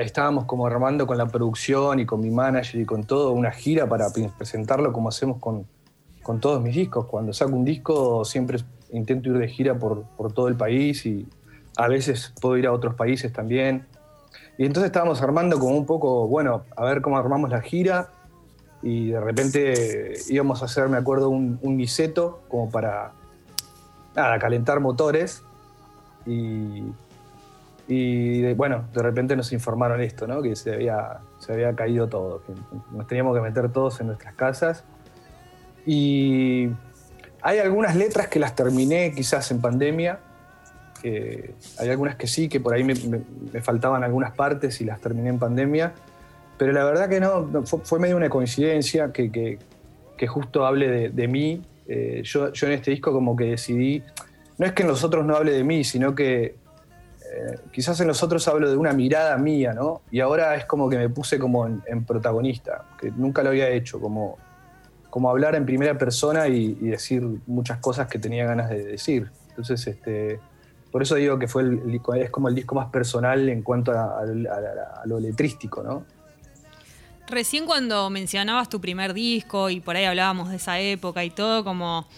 estábamos 0.00 0.44
como 0.44 0.66
armando 0.66 1.06
con 1.06 1.16
la 1.16 1.24
producción 1.24 2.00
y 2.00 2.04
con 2.04 2.20
mi 2.20 2.30
manager 2.30 2.82
y 2.82 2.84
con 2.84 3.04
todo 3.04 3.32
una 3.32 3.50
gira 3.50 3.88
para 3.88 4.08
presentarlo 4.36 4.92
como 4.92 5.08
hacemos 5.08 5.38
con, 5.38 5.66
con 6.22 6.40
todos 6.40 6.62
mis 6.62 6.74
discos. 6.74 7.06
Cuando 7.06 7.32
saco 7.32 7.56
un 7.56 7.64
disco 7.64 8.22
siempre 8.26 8.58
intento 8.92 9.30
ir 9.30 9.38
de 9.38 9.48
gira 9.48 9.78
por, 9.78 10.02
por 10.18 10.34
todo 10.34 10.48
el 10.48 10.56
país 10.56 11.06
y 11.06 11.26
a 11.80 11.88
veces 11.88 12.34
puedo 12.40 12.58
ir 12.58 12.66
a 12.66 12.72
otros 12.72 12.94
países 12.94 13.32
también. 13.32 13.86
Y 14.58 14.66
entonces 14.66 14.88
estábamos 14.88 15.22
armando 15.22 15.58
como 15.58 15.76
un 15.76 15.86
poco, 15.86 16.28
bueno, 16.28 16.64
a 16.76 16.84
ver 16.84 17.00
cómo 17.00 17.16
armamos 17.16 17.48
la 17.48 17.62
gira 17.62 18.10
y 18.82 19.10
de 19.10 19.20
repente 19.20 20.12
íbamos 20.28 20.60
a 20.60 20.66
hacer, 20.66 20.90
me 20.90 20.98
acuerdo, 20.98 21.30
un, 21.30 21.58
un 21.62 21.86
como 22.48 22.70
para 22.70 23.12
nada, 24.14 24.38
calentar 24.38 24.80
motores. 24.80 25.42
Y, 26.26 26.84
y 27.88 28.52
bueno, 28.52 28.84
de 28.92 29.02
repente 29.02 29.34
nos 29.34 29.50
informaron 29.52 30.02
esto, 30.02 30.26
¿no? 30.26 30.42
Que 30.42 30.56
se 30.56 30.74
había, 30.74 31.20
se 31.38 31.54
había 31.54 31.74
caído 31.74 32.08
todo, 32.08 32.42
que 32.42 32.52
nos 32.92 33.06
teníamos 33.06 33.34
que 33.34 33.40
meter 33.40 33.72
todos 33.72 33.98
en 34.02 34.08
nuestras 34.08 34.34
casas. 34.34 34.84
Y 35.86 36.68
hay 37.40 37.58
algunas 37.58 37.96
letras 37.96 38.28
que 38.28 38.38
las 38.38 38.54
terminé 38.54 39.12
quizás 39.14 39.50
en 39.50 39.62
pandemia. 39.62 40.20
Hay 41.78 41.88
algunas 41.88 42.16
que 42.16 42.26
sí, 42.26 42.48
que 42.48 42.60
por 42.60 42.74
ahí 42.74 42.84
me, 42.84 42.94
faltaban 43.60 44.04
algunas 44.04 44.32
partes 44.32 44.80
y 44.80 44.84
las 44.84 45.00
terminé 45.00 45.30
en 45.30 45.38
pandemia. 45.38 45.92
Pero 46.58 46.72
la 46.72 46.84
verdad 46.84 47.08
que 47.08 47.20
no, 47.20 47.64
fue, 47.64 47.98
medio 47.98 48.16
una 48.16 48.28
coincidencia 48.28 49.12
que, 49.12 49.30
que, 49.30 50.26
justo 50.26 50.66
hable 50.66 51.10
de, 51.10 51.28
mí. 51.28 51.62
Eh, 51.88 52.22
yo, 52.24 52.52
yo 52.52 52.66
en 52.66 52.74
este 52.74 52.90
disco 52.90 53.12
como 53.12 53.34
que 53.34 53.44
decidí, 53.44 54.02
no 54.58 54.66
es 54.66 54.72
que 54.72 54.82
en 54.82 54.88
los 54.88 55.02
otros 55.02 55.24
no 55.24 55.36
hable 55.36 55.52
de 55.52 55.64
mí, 55.64 55.84
sino 55.84 56.14
que 56.14 56.54
eh, 57.32 57.58
quizás 57.72 58.00
en 58.00 58.08
los 58.08 58.22
otros 58.24 58.48
hablo 58.48 58.68
de 58.68 58.76
una 58.76 58.92
mirada 58.92 59.38
mía, 59.38 59.72
¿no? 59.72 60.02
Y 60.10 60.18
ahora 60.20 60.56
es 60.56 60.64
como 60.64 60.88
que 60.88 60.96
me 60.96 61.08
puse 61.08 61.38
como 61.38 61.66
en, 61.66 62.04
protagonista, 62.04 62.86
que 62.98 63.12
nunca 63.12 63.42
lo 63.44 63.50
había 63.50 63.68
hecho, 63.68 64.00
como, 64.00 64.36
como 65.10 65.30
hablar 65.30 65.54
en 65.54 65.64
primera 65.64 65.96
persona 65.96 66.48
y, 66.48 66.74
decir 66.74 67.22
muchas 67.46 67.78
cosas 67.78 68.08
que 68.08 68.18
tenía 68.18 68.46
ganas 68.46 68.68
de 68.68 68.84
decir. 68.84 69.30
Entonces, 69.50 69.86
este, 69.86 70.40
por 70.90 71.02
eso 71.02 71.14
digo 71.14 71.38
que 71.38 71.46
fue 71.46 71.62
el, 71.62 72.00
es 72.16 72.30
como 72.30 72.48
el 72.48 72.54
disco 72.54 72.74
más 72.74 72.90
personal 72.90 73.48
en 73.48 73.62
cuanto 73.62 73.92
a, 73.92 74.22
lo 75.04 75.20
letrístico, 75.20 75.82
¿no? 75.82 76.04
Recién 77.28 77.64
cuando 77.64 78.10
mencionabas 78.10 78.68
tu 78.68 78.80
primer 78.80 79.14
disco 79.14 79.70
y 79.70 79.80
por 79.80 79.94
ahí 79.94 80.04
hablábamos 80.04 80.50
de 80.50 80.56
esa 80.56 80.80
época 80.80 81.24
y 81.24 81.30
todo, 81.30 81.62
como 81.62 82.08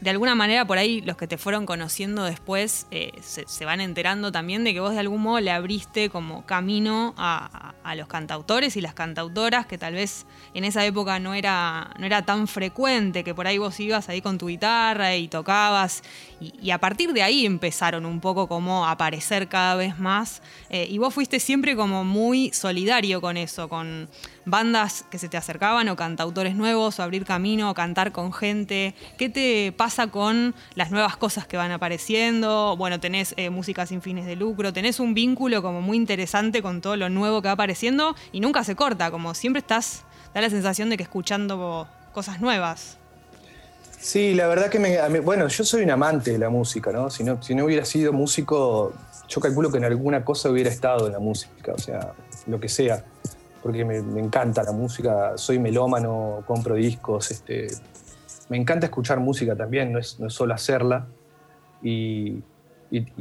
de 0.00 0.10
alguna 0.10 0.34
manera 0.34 0.66
por 0.66 0.76
ahí 0.76 1.00
los 1.02 1.16
que 1.16 1.26
te 1.26 1.38
fueron 1.38 1.66
conociendo 1.66 2.24
después 2.24 2.86
eh, 2.90 3.12
se, 3.22 3.64
van 3.64 3.80
enterando 3.80 4.30
también 4.30 4.64
de 4.64 4.74
que 4.74 4.80
vos 4.80 4.92
de 4.92 4.98
algún 4.98 5.22
modo 5.22 5.40
le 5.40 5.50
abriste 5.50 6.10
como 6.10 6.44
camino 6.44 7.14
a, 7.16 7.65
los 7.94 8.08
cantautores 8.08 8.76
y 8.76 8.80
las 8.80 8.94
cantautoras, 8.94 9.66
que 9.66 9.78
tal 9.78 9.94
vez 9.94 10.26
en 10.54 10.64
esa 10.64 10.84
época 10.84 11.18
no 11.18 11.34
era, 11.34 11.94
no 11.98 12.06
era 12.06 12.22
tan 12.22 12.48
frecuente, 12.48 13.24
que 13.24 13.34
por 13.34 13.46
ahí 13.46 13.58
vos 13.58 13.78
ibas 13.80 14.08
ahí 14.08 14.20
con 14.20 14.38
tu 14.38 14.48
guitarra 14.48 15.14
y 15.16 15.28
tocabas, 15.28 16.02
y, 16.40 16.70
a 16.70 16.78
partir 16.78 17.12
de 17.12 17.22
ahí 17.22 17.46
empezaron 17.46 18.04
un 18.04 18.20
poco 18.20 18.48
como 18.48 18.86
a 18.86 18.90
aparecer 18.90 19.48
cada 19.48 19.76
vez 19.76 19.98
más, 19.98 20.42
eh, 20.68 20.86
y 20.90 20.98
vos 20.98 21.14
fuiste 21.14 21.40
siempre 21.40 21.76
como 21.76 22.04
muy 22.04 22.50
solidario 22.52 23.20
con 23.20 23.36
eso, 23.36 23.68
con 23.68 24.08
bandas 24.46 25.04
que 25.10 25.18
se 25.18 25.28
te 25.28 25.36
acercaban 25.36 25.88
o 25.88 25.96
cantautores 25.96 26.54
nuevos 26.54 26.98
o 26.98 27.02
abrir 27.02 27.26
camino 27.26 27.70
o 27.70 27.74
cantar 27.74 28.12
con 28.12 28.32
gente. 28.32 28.94
¿Qué 29.18 29.28
te 29.28 29.72
pasa 29.76 30.06
con 30.06 30.54
las 30.74 30.90
nuevas 30.90 31.16
cosas 31.16 31.46
que 31.46 31.56
van 31.56 31.72
apareciendo? 31.72 32.76
Bueno, 32.78 32.98
tenés 33.00 33.34
eh, 33.36 33.50
música 33.50 33.84
sin 33.84 34.00
fines 34.00 34.24
de 34.24 34.36
lucro, 34.36 34.72
tenés 34.72 35.00
un 35.00 35.12
vínculo 35.12 35.60
como 35.62 35.82
muy 35.82 35.96
interesante 35.96 36.62
con 36.62 36.80
todo 36.80 36.96
lo 36.96 37.10
nuevo 37.10 37.42
que 37.42 37.48
va 37.48 37.52
apareciendo 37.52 38.14
y 38.32 38.40
nunca 38.40 38.64
se 38.64 38.76
corta, 38.76 39.10
como 39.10 39.34
siempre 39.34 39.60
estás, 39.60 40.04
da 40.32 40.40
la 40.40 40.48
sensación 40.48 40.88
de 40.88 40.96
que 40.96 41.02
escuchando 41.02 41.88
cosas 42.12 42.40
nuevas. 42.40 42.98
Sí, 43.98 44.34
la 44.34 44.46
verdad 44.46 44.68
que 44.68 44.78
me, 44.78 45.20
bueno, 45.20 45.48
yo 45.48 45.64
soy 45.64 45.82
un 45.82 45.90
amante 45.90 46.30
de 46.30 46.38
la 46.38 46.48
música, 46.48 46.92
¿no? 46.92 47.10
Si, 47.10 47.24
¿no? 47.24 47.42
si 47.42 47.56
no 47.56 47.64
hubiera 47.64 47.84
sido 47.84 48.12
músico, 48.12 48.92
yo 49.26 49.40
calculo 49.40 49.72
que 49.72 49.78
en 49.78 49.84
alguna 49.84 50.24
cosa 50.24 50.48
hubiera 50.48 50.70
estado 50.70 51.08
en 51.08 51.14
la 51.14 51.18
música, 51.18 51.72
o 51.72 51.78
sea, 51.78 52.12
lo 52.46 52.60
que 52.60 52.68
sea 52.68 53.02
porque 53.66 53.84
me, 53.84 53.96
encanta 54.20 54.62
la 54.62 54.70
música, 54.70 55.32
soy 55.34 55.58
melómano, 55.58 56.44
compro 56.46 56.76
discos, 56.76 57.32
este, 57.32 57.66
me 58.48 58.56
encanta 58.56 58.86
escuchar 58.86 59.18
música 59.18 59.56
también, 59.56 59.90
no 59.90 59.98
es, 59.98 60.20
no 60.20 60.28
es 60.28 60.34
solo 60.34 60.54
hacerla, 60.54 61.08
y, 61.82 62.44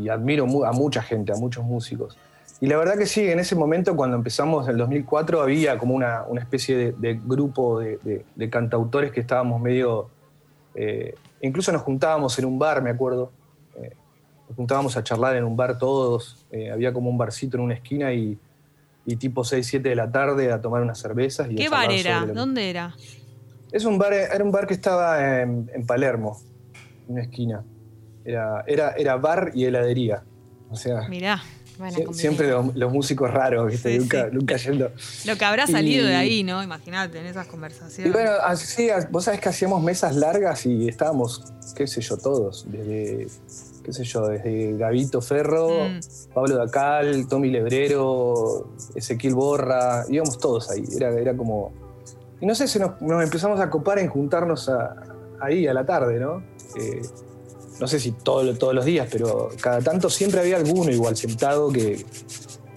admiro 0.08 0.46
a 0.68 0.72
mucha 0.72 1.02
gente, 1.02 1.32
a 1.32 1.36
muchos 1.36 1.66
músicos. 1.66 2.16
Y 2.62 2.68
la 2.68 2.78
verdad 2.78 2.96
que 2.96 3.08
sí, 3.08 3.28
en 3.28 3.40
ese 3.40 3.56
momento 3.56 3.96
cuando 3.96 4.18
empezamos 4.18 4.68
en 4.68 4.74
el 4.74 4.78
2004 4.78 5.42
había 5.42 5.80
como 5.80 5.96
una, 5.96 6.26
una 6.28 6.42
especie 6.42 6.92
de, 6.92 7.20
grupo 7.26 7.80
de, 7.80 8.24
de, 8.36 8.50
cantautores 8.52 9.12
que 9.12 9.22
estábamos 9.22 9.60
medio... 9.60 10.12
Eh, 10.76 11.16
incluso 11.42 11.72
nos 11.72 11.82
juntábamos 11.82 12.38
en 12.38 12.46
un 12.46 12.60
bar, 12.60 12.84
me 12.84 12.92
acuerdo. 12.92 13.32
Eh, 13.78 13.96
nos 14.48 14.56
juntábamos 14.56 14.96
a 14.96 15.04
charlar 15.04 15.36
en 15.38 15.44
un 15.44 15.58
bar 15.58 15.80
todos. 15.80 16.46
Eh, 16.52 16.70
había 16.70 16.94
como 16.94 17.10
un 17.10 17.18
barcito 17.18 17.58
en 17.58 17.64
una 17.64 17.74
esquina 17.74 18.14
y, 18.14 18.38
y 19.06 19.18
tipo 19.18 19.44
6, 19.44 19.66
7 19.66 19.90
de 19.90 19.96
la 19.96 20.12
tarde 20.12 20.52
a 20.52 20.62
tomar 20.62 20.82
unas 20.82 21.00
cervezas. 21.00 21.50
Y 21.50 21.56
¿Qué 21.56 21.70
bar 21.70 21.92
era? 21.92 22.26
¿Dónde 22.26 22.70
era? 22.70 22.96
Es 23.72 23.86
un 23.86 23.98
bar, 23.98 24.14
era 24.14 24.44
un 24.44 24.52
bar 24.52 24.68
que 24.68 24.74
estaba 24.74 25.42
en, 25.42 25.86
Palermo, 25.86 26.42
en 27.08 27.14
una 27.14 27.22
esquina. 27.22 27.64
Era, 28.24 28.64
era, 28.66 28.92
era 28.92 29.16
bar 29.18 29.52
y 29.54 29.66
heladería. 29.66 30.24
O 30.70 30.76
sea, 30.76 31.08
Mirá. 31.08 31.42
Siempre 32.12 32.50
los, 32.50 32.92
músicos 32.92 33.32
raros, 33.32 33.72
¿viste? 33.72 33.98
nunca, 33.98 34.30
nunca 34.32 34.58
yendo. 34.58 34.92
Lo 35.26 35.38
que 35.38 35.46
habrá 35.46 35.68
salido 35.68 36.06
de 36.06 36.16
ahí, 36.16 36.44
¿no? 36.44 36.64
Imagínate, 36.64 37.20
en 37.20 37.26
esas 37.26 37.48
conversaciones. 37.48 38.08
Y 38.08 38.14
bueno, 38.14 38.32
así, 38.44 38.90
vos 39.12 39.26
sabés 39.26 39.40
que 39.40 39.50
hacíamos 39.50 39.82
mesas 39.84 40.16
largas 40.16 40.66
y 40.66 40.88
estábamos, 40.88 41.44
qué 41.76 41.88
sé 41.88 42.02
yo, 42.02 42.18
todos, 42.18 42.66
desde 42.70 43.28
qué 43.86 43.94
sé 43.94 44.04
yo, 44.04 44.28
desde 44.28 44.76
Gavito 44.78 45.22
Ferro, 45.22 45.70
mm. 45.70 46.34
Pablo 46.34 46.58
Dacal, 46.58 47.28
Tommy 47.28 47.52
Lebrero, 47.52 48.74
Ezequiel 48.96 49.36
Borra, 49.36 50.06
íbamos 50.10 50.40
todos 50.40 50.72
ahí, 50.72 50.84
era, 50.96 51.12
era 51.12 51.38
como... 51.38 51.72
Y 52.42 52.48
no 52.48 52.56
sé, 52.56 52.68
si 52.68 52.80
nos, 52.80 52.94
empezamos 53.24 53.60
a 53.60 53.70
copar 53.70 54.00
en 54.00 54.08
juntarnos 54.08 54.72
ahí 55.40 55.68
a 55.68 55.74
la 55.74 55.86
tarde, 55.86 56.20
¿no? 56.20 56.44
Eh, 56.80 57.02
no 57.80 57.88
sé 57.88 58.00
si 58.00 58.12
todos 58.12 58.74
los 58.74 58.86
días, 58.86 59.08
pero 59.12 59.50
cada 59.62 59.82
tanto 59.82 60.10
siempre 60.10 60.40
había 60.40 60.58
alguno 60.58 60.92
igual 60.92 61.16
sentado 61.18 61.72
que, 61.72 62.06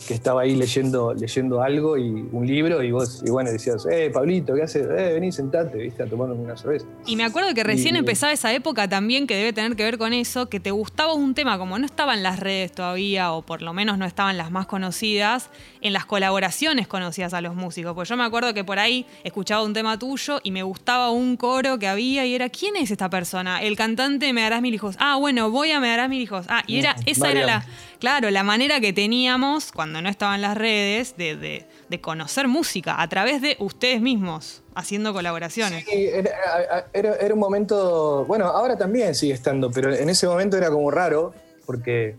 que 0.08 0.14
estaba 0.14 0.40
ahí 0.40 0.56
leyendo, 0.56 1.12
leyendo 1.12 1.62
algo 1.62 1.98
y 1.98 2.26
un 2.32 2.46
libro 2.46 2.82
y 2.82 2.90
vos, 2.90 3.22
y 3.26 3.28
bueno, 3.28 3.50
decías, 3.50 3.86
eh, 3.92 4.10
Pablito, 4.10 4.54
¿qué 4.54 4.62
haces? 4.62 4.86
Eh, 4.86 5.12
vení, 5.12 5.30
sentate, 5.30 5.76
viste, 5.76 6.02
a 6.02 6.06
tomar 6.06 6.30
una 6.30 6.56
cerveza. 6.56 6.86
Y 7.04 7.14
me 7.14 7.24
acuerdo 7.24 7.52
que 7.52 7.62
recién 7.62 7.94
empezaba 7.94 8.32
esa 8.32 8.54
época 8.54 8.88
también 8.88 9.26
que 9.26 9.36
debe 9.36 9.52
tener 9.52 9.76
que 9.76 9.84
ver 9.84 9.98
con 9.98 10.14
eso, 10.14 10.48
que 10.48 10.60
te 10.60 10.70
gustaba 10.70 11.12
un 11.12 11.34
tema, 11.34 11.58
como 11.58 11.78
no 11.78 11.84
estaba 11.84 12.14
en 12.14 12.22
las 12.22 12.40
redes 12.40 12.72
todavía, 12.72 13.32
o 13.32 13.42
por 13.42 13.60
lo 13.60 13.74
menos 13.74 13.98
no 13.98 14.06
estaban 14.06 14.38
las 14.38 14.50
más 14.50 14.66
conocidas, 14.66 15.50
en 15.82 15.92
las 15.92 16.06
colaboraciones 16.06 16.88
conocías 16.88 17.34
a 17.34 17.42
los 17.42 17.54
músicos. 17.54 17.92
Pues 17.92 18.08
yo 18.08 18.16
me 18.16 18.24
acuerdo 18.24 18.54
que 18.54 18.64
por 18.64 18.78
ahí 18.78 19.04
escuchaba 19.24 19.62
un 19.62 19.74
tema 19.74 19.98
tuyo 19.98 20.40
y 20.42 20.52
me 20.52 20.62
gustaba 20.62 21.10
un 21.10 21.36
coro 21.36 21.78
que 21.78 21.86
había 21.86 22.24
y 22.24 22.34
era, 22.34 22.48
¿quién 22.48 22.76
es 22.76 22.90
esta 22.90 23.10
persona? 23.10 23.60
El 23.60 23.76
cantante 23.76 24.32
Me 24.32 24.40
darás 24.40 24.62
mil 24.62 24.72
hijos. 24.72 24.96
Ah, 24.98 25.16
bueno, 25.16 25.50
voy 25.50 25.70
a 25.70 25.80
Me 25.80 25.88
darás 25.88 26.08
mil 26.08 26.22
hijos. 26.22 26.46
Ah, 26.48 26.62
y 26.66 26.78
era, 26.78 26.96
esa 27.04 27.30
era 27.30 27.44
la, 27.44 27.66
claro, 27.98 28.30
la 28.30 28.42
manera 28.42 28.80
que 28.80 28.92
teníamos 28.92 29.72
cuando 29.72 30.00
no 30.02 30.08
estaban 30.08 30.40
las 30.40 30.56
redes, 30.56 31.16
de, 31.16 31.66
conocer 32.00 32.48
música 32.48 33.00
a 33.00 33.08
través 33.08 33.42
de 33.42 33.56
ustedes 33.58 34.00
mismos, 34.00 34.62
haciendo 34.74 35.12
colaboraciones. 35.12 35.84
Sí, 35.84 36.08
era, 36.92 37.34
un 37.34 37.38
momento, 37.38 38.24
bueno, 38.26 38.46
ahora 38.46 38.76
también 38.76 39.14
sigue 39.14 39.34
estando, 39.34 39.70
pero 39.70 39.94
en 39.94 40.08
ese 40.08 40.26
momento 40.26 40.56
era 40.56 40.70
como 40.70 40.90
raro, 40.90 41.34
porque, 41.66 42.16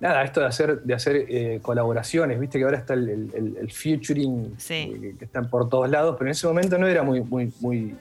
nada, 0.00 0.22
esto 0.22 0.40
de 0.40 0.46
hacer, 0.46 0.82
de 0.82 0.94
hacer 0.94 1.16
eh, 1.28 1.60
colaboraciones, 1.62 2.38
viste 2.38 2.58
que 2.58 2.64
ahora 2.64 2.78
está 2.78 2.94
el, 2.94 3.56
el, 3.58 3.72
featuring, 3.72 4.56
eh, 4.68 5.14
que, 5.18 5.24
están 5.24 5.48
por 5.48 5.68
todos 5.68 5.88
lados, 5.88 6.16
pero 6.18 6.28
en 6.28 6.32
ese 6.32 6.46
momento 6.46 6.78
no 6.78 6.86
era 6.86 7.02
muy, 7.02 7.20
muy, 7.22 7.52
muy, 7.60 7.94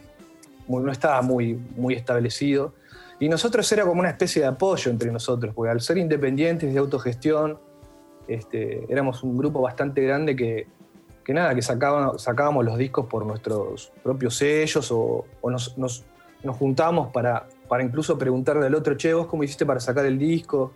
no 0.67 0.91
estaba 0.91 1.21
muy, 1.21 1.53
muy 1.75 1.93
establecido. 1.93 2.73
Y 3.19 3.27
nosotros 3.27 3.69
era 3.71 3.85
como 3.85 3.99
una 3.99 4.09
especie 4.09 4.41
de 4.41 4.47
apoyo 4.47 4.91
entre 4.91 5.11
nosotros, 5.11 5.53
porque 5.53 5.71
al 5.71 5.81
ser 5.81 5.97
independientes 5.97 6.73
de 6.73 6.79
autogestión, 6.79 7.59
este, 8.27 8.85
éramos 8.91 9.23
un 9.23 9.37
grupo 9.37 9.61
bastante 9.61 10.01
grande 10.01 10.35
que, 10.35 10.67
nada, 11.27 11.53
que 11.53 11.61
sacábamos, 11.61 12.21
sacábamos 12.21 12.65
los 12.65 12.77
discos 12.77 13.05
por 13.07 13.25
nuestros 13.25 13.91
propios 14.01 14.35
sellos 14.35 14.89
o, 14.91 15.25
nos, 15.43 16.05
juntábamos 16.57 17.11
para, 17.11 17.47
para 17.67 17.83
incluso 17.83 18.17
preguntarle 18.17 18.65
al 18.65 18.75
otro, 18.75 18.95
che, 18.95 19.13
vos 19.13 19.27
cómo 19.27 19.43
hiciste 19.43 19.65
para 19.65 19.79
sacar 19.79 20.05
el 20.05 20.17
disco, 20.17 20.73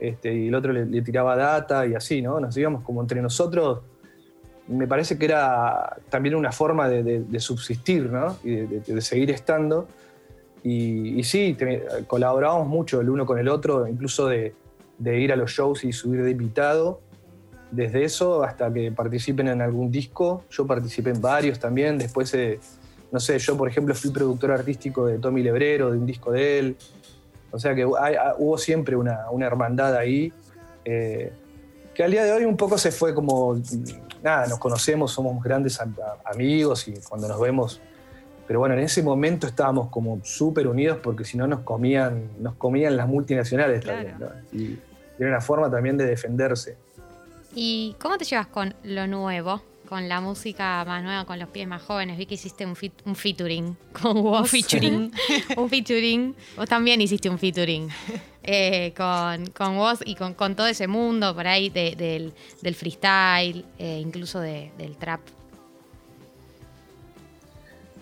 este, 0.00 0.34
y 0.34 0.48
el 0.48 0.54
otro 0.54 0.72
le, 0.72 1.02
tiraba 1.02 1.36
data 1.36 1.86
y 1.86 1.94
así, 1.94 2.22
¿no? 2.22 2.40
Nos 2.40 2.56
íbamos 2.56 2.82
como 2.82 3.02
entre 3.02 3.20
nosotros. 3.20 3.80
Me 4.66 4.88
parece 4.88 5.18
que 5.18 5.26
era 5.26 5.98
también 6.08 6.34
una 6.34 6.52
forma 6.52 6.88
de, 6.88 7.40
subsistir, 7.40 8.10
¿no? 8.10 8.36
Y 8.42 8.56
de, 8.56 9.00
seguir 9.02 9.30
estando. 9.30 9.86
Y, 10.62 11.22
sí, 11.24 11.56
colaborábamos 12.06 12.68
mucho 12.68 13.00
el 13.00 13.08
uno 13.08 13.24
con 13.24 13.38
el 13.38 13.48
otro, 13.48 13.86
incluso 13.86 14.26
de, 14.26 14.54
de 14.98 15.18
ir 15.18 15.32
a 15.32 15.36
los 15.36 15.50
shows 15.50 15.84
y 15.84 15.92
subir 15.92 16.22
de 16.22 16.30
invitado. 16.30 17.00
Desde 17.70 18.04
eso 18.04 18.42
hasta 18.42 18.72
que 18.72 18.92
participen 18.92 19.48
en 19.48 19.62
algún 19.62 19.90
disco. 19.90 20.44
Yo 20.50 20.66
participé 20.66 21.10
en 21.10 21.20
varios 21.20 21.58
también. 21.58 21.98
Después, 21.98 22.32
eh, 22.34 22.58
no 23.10 23.20
sé, 23.20 23.38
yo 23.38 23.56
por 23.56 23.68
ejemplo 23.68 23.94
fui 23.94 24.10
productor 24.10 24.50
artístico 24.52 25.06
de 25.06 25.18
Tommy 25.18 25.42
Lebrero, 25.42 25.90
de 25.90 25.98
un 25.98 26.04
disco 26.04 26.32
de 26.32 26.58
él. 26.58 26.76
O 27.52 27.58
sea 27.58 27.74
que 27.74 27.82
ah, 27.82 28.34
hubo 28.38 28.58
siempre 28.58 28.96
una, 28.96 29.30
una 29.30 29.46
hermandad 29.46 29.96
ahí. 29.96 30.32
Eh, 30.84 31.32
que 31.94 32.04
al 32.04 32.10
día 32.10 32.24
de 32.24 32.32
hoy 32.32 32.44
un 32.44 32.56
poco 32.56 32.76
se 32.76 32.92
fue 32.92 33.14
como, 33.14 33.60
nada, 34.22 34.46
nos 34.46 34.58
conocemos, 34.58 35.12
somos 35.12 35.42
grandes 35.42 35.80
amigos 36.24 36.86
y 36.88 36.94
cuando 37.08 37.28
nos 37.28 37.40
vemos 37.40 37.80
pero 38.50 38.58
bueno, 38.58 38.74
en 38.74 38.80
ese 38.80 39.00
momento 39.00 39.46
estábamos 39.46 39.90
como 39.90 40.24
súper 40.24 40.66
unidos 40.66 40.98
porque 41.00 41.24
si 41.24 41.36
no 41.36 41.46
nos 41.46 41.60
comían, 41.60 42.30
nos 42.40 42.56
comían 42.56 42.96
las 42.96 43.06
multinacionales 43.06 43.84
también. 43.84 44.16
Y, 44.52 44.76
tiene 45.16 45.30
una 45.30 45.40
forma 45.40 45.70
también 45.70 45.96
de 45.96 46.04
defenderse. 46.04 46.76
¿Y 47.54 47.94
cómo 48.00 48.18
te 48.18 48.24
llevas 48.24 48.48
con 48.48 48.74
lo 48.82 49.06
nuevo? 49.06 49.62
Con 49.88 50.08
la 50.08 50.20
música 50.20 50.84
más 50.84 51.00
nueva, 51.04 51.26
con 51.26 51.38
los 51.38 51.48
pies 51.48 51.68
más 51.68 51.80
jóvenes. 51.80 52.18
Vi 52.18 52.26
que 52.26 52.34
hiciste 52.34 52.66
un, 52.66 52.74
un 53.04 53.14
featuring 53.14 53.76
con 54.02 54.20
vos. 54.20 54.40
Un 54.40 54.46
featuring. 54.46 55.12
un 55.56 55.70
featuring. 55.70 56.34
Vos 56.56 56.68
también 56.68 57.00
hiciste 57.00 57.30
un 57.30 57.38
featuring 57.38 57.88
eh, 58.42 58.92
con, 58.96 59.46
con, 59.50 59.76
vos 59.76 60.00
y 60.04 60.16
con, 60.16 60.34
todo 60.56 60.66
ese 60.66 60.88
mundo 60.88 61.36
por 61.36 61.46
ahí 61.46 61.70
del, 61.70 62.34
freestyle, 62.74 63.64
eh, 63.78 64.00
incluso 64.02 64.40
del 64.40 64.96
trap. 64.98 65.20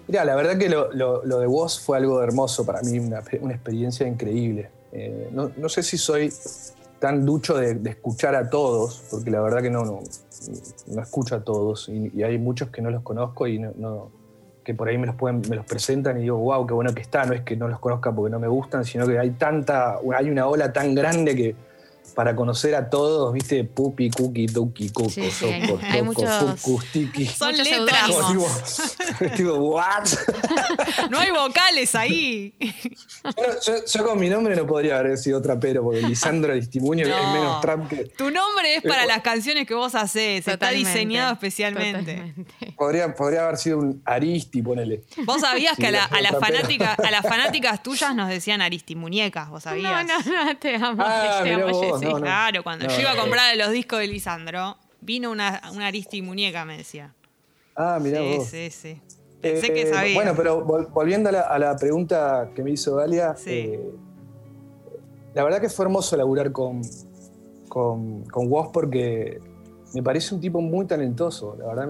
Mira, 0.09 0.25
la 0.25 0.35
verdad 0.35 0.57
que 0.57 0.71
lo, 0.71 1.21
de 1.21 1.47
vos 1.47 1.79
fue 1.81 1.99
algo 1.99 2.23
hermoso 2.23 2.65
para 2.65 2.81
mí, 2.81 2.99
una, 2.99 3.19
experiencia 3.19 4.09
increíble. 4.09 4.71
Eh, 4.91 5.31
no, 5.33 5.69
sé 5.69 5.83
si 5.83 5.99
soy 5.99 6.33
tan 6.99 7.27
ducho 7.27 7.59
de, 7.59 7.79
escuchar 7.91 8.35
a 8.35 8.49
todos, 8.49 9.03
porque 9.11 9.31
la 9.31 9.43
verdad 9.43 9.61
que 9.61 9.69
no, 9.69 9.85
no, 9.85 10.01
no 10.87 11.03
escucho 11.03 11.35
a 11.35 11.45
todos 11.45 11.91
y, 11.91 12.23
hay 12.23 12.39
muchos 12.39 12.71
que 12.71 12.81
no 12.81 12.91
los 12.91 13.03
conozco 13.03 13.47
y 13.47 13.59
no, 13.59 14.11
que 14.65 14.75
por 14.75 14.89
ahí 14.89 14.97
me 14.97 15.07
los, 15.07 15.15
pueden, 15.15 15.43
me 15.49 15.57
los 15.57 15.67
presentan 15.67 16.17
y 16.19 16.23
digo, 16.23 16.39
wow, 16.39 16.67
qué 16.67 16.73
bueno 16.73 16.95
que 16.95 17.03
está, 17.03 17.27
no 17.27 17.35
es 17.35 17.43
que 17.43 17.55
no 17.57 17.69
los 17.69 17.79
conozca 17.79 18.11
porque 18.11 18.31
no 18.31 18.39
me 18.39 18.49
gustan, 18.49 18.87
sino 18.87 19.07
que 19.07 19.19
hay 19.19 19.33
tanta, 19.33 19.99
hay 20.17 20.31
una 20.31 20.47
ola 20.47 20.73
tan 20.73 20.95
grande 20.95 21.37
que 21.37 21.55
para 22.15 22.35
conocer 22.35 22.75
a 22.75 22.91
todos, 22.91 23.33
viste, 23.33 23.65
pupi, 23.65 24.11
cookie, 24.11 24.47
tuki, 24.47 24.91
coco, 24.91 25.11
sí, 25.11 25.31
sí. 25.31 25.47
soco, 25.67 25.81
hay 25.83 26.03
muchos, 26.03 26.61
Son 27.37 27.57
letras. 27.57 28.11
Digo, 29.37 29.55
what? 29.57 30.09
no 31.11 31.19
hay 31.19 31.31
vocales 31.31 31.95
ahí. 31.95 32.55
yo, 33.93 34.05
con 34.05 34.19
mi 34.19 34.29
nombre 34.29 34.57
no 34.57 34.67
podría 34.67 34.99
haber 34.99 35.19
sido 35.19 35.41
trapero, 35.43 35.83
porque 35.83 36.03
Lisandro 36.03 36.53
Aristimuño 36.53 37.07
es 37.07 37.33
menos 37.33 37.61
trap 37.61 37.89
que... 37.89 38.05
Tu 38.05 38.31
nombre 38.31 38.77
es 38.77 38.83
para 38.83 39.07
las 39.07 39.23
canciones 39.23 39.67
que 39.67 39.75
vos 39.75 39.95
haces, 39.95 40.47
está 40.47 40.71
diseñado 40.71 41.33
especialmente. 41.33 42.35
Podría, 42.77 43.15
podría 43.15 43.45
haber 43.45 43.57
sido 43.57 43.79
un 43.79 44.03
Aristi, 44.05 44.63
ponele. 44.63 45.03
Vos 45.25 45.41
sabías 45.41 45.77
que 45.77 45.89
a, 45.89 45.91
la, 45.91 46.05
a, 46.05 46.09
a 46.09 47.11
las 47.11 47.23
fanáticas 47.23 47.83
tuyas 47.83 48.15
nos 48.15 48.29
decían 48.29 48.61
Aristimuñecas, 48.63 49.49
vos 49.49 49.63
sabías. 49.63 50.07
No, 50.07 50.19
no, 50.19 50.45
no, 50.45 50.57
te 50.59 50.77
amo. 50.77 51.03
Ah, 51.05 51.41
te 51.43 51.55
amo, 51.55 51.98
vos, 52.01 52.21
claro, 52.21 52.63
cuando 52.63 52.89
yo 52.89 53.01
iba 53.01 53.13
a 53.13 53.17
comprar 53.17 53.57
los 53.57 53.71
discos 53.71 53.99
de 53.99 54.07
Lisandro, 54.07 54.77
vino 55.01 55.31
una, 55.31 55.63
una 55.73 55.87
Aristi 55.87 56.23
muñeca, 56.23 56.65
me 56.65 56.77
decía. 56.77 57.15
Ah, 57.75 57.99
mirá 58.01 58.19
sí, 58.19 58.37
vos. 58.37 58.47
Sí, 58.47 58.71
sí, 58.71 59.01
Pensé 59.41 59.73
que 59.73 59.83
eh, 59.83 59.87
sabía. 59.87 60.15
Bueno, 60.15 60.35
pero 60.37 60.65
volviendo 60.65 61.29
a 61.29 61.59
la, 61.59 61.77
pregunta 61.77 62.51
que 62.55 62.63
me 62.63 62.71
hizo 62.73 62.97
Galia, 62.97 63.37
eh, 63.47 63.81
la 65.35 65.45
verdad 65.45 65.61
que 65.61 65.69
fue 65.69 65.85
hermoso 65.85 66.17
laburar 66.17 66.51
con, 66.51 66.83
con, 67.69 68.25
con 68.25 68.51
vos 68.51 68.71
porque 68.73 69.41
me 69.95 70.03
parece 70.03 70.35
un 70.35 70.41
tipo 70.41 70.61
muy 70.61 70.87
talentoso, 70.87 71.57
la 71.59 71.67
verdad 71.67 71.89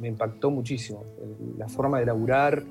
me, 0.00 0.08
impactó 0.08 0.50
muchísimo. 0.50 1.04
La 1.56 1.68
forma 1.68 1.98
de 2.00 2.06
laburar, 2.06 2.62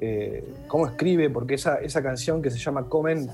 eh, 0.00 0.44
cómo 0.66 0.86
escribe, 0.86 1.30
porque 1.30 1.54
esa, 1.54 1.76
esa 1.76 2.02
canción 2.02 2.42
que 2.42 2.50
se 2.50 2.58
llama 2.58 2.88
Comen 2.88 3.28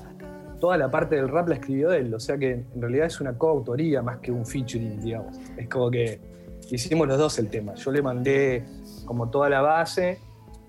toda 0.59 0.77
la 0.77 0.91
parte 0.91 1.15
del 1.15 1.29
rap 1.29 1.47
la 1.47 1.55
escribió 1.55 1.91
él, 1.93 2.13
o 2.13 2.19
sea 2.19 2.37
que 2.37 2.51
en 2.51 2.81
realidad 2.81 3.07
es 3.07 3.21
una 3.21 3.37
coautoría 3.37 4.01
más 4.01 4.19
que 4.19 4.31
un 4.31 4.45
featuring, 4.45 4.99
digamos. 4.99 5.37
Es 5.57 5.67
como 5.69 5.89
que 5.89 6.19
hicimos 6.69 7.07
los 7.07 7.17
dos 7.17 7.39
el 7.39 7.49
tema. 7.49 7.75
Yo 7.75 7.91
le 7.91 8.01
mandé 8.01 8.65
como 9.05 9.29
toda 9.29 9.49
la 9.49 9.61
base 9.61 10.19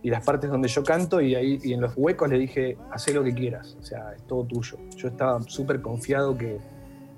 y 0.02 0.10
las 0.10 0.24
partes 0.24 0.50
donde 0.50 0.68
yo 0.68 0.82
canto 0.82 1.20
y 1.20 1.34
ahí 1.34 1.58
y 1.62 1.72
en 1.72 1.80
los 1.80 1.92
huecos 1.96 2.28
le 2.28 2.38
dije, 2.38 2.78
haz 2.90 3.12
lo 3.12 3.22
que 3.22 3.34
quieras, 3.34 3.76
o 3.78 3.82
sea, 3.82 4.12
es 4.16 4.22
todo 4.26 4.44
tuyo. 4.44 4.78
Yo 4.96 5.08
estaba 5.08 5.40
súper 5.42 5.80
confiado 5.82 6.36
que, 6.36 6.58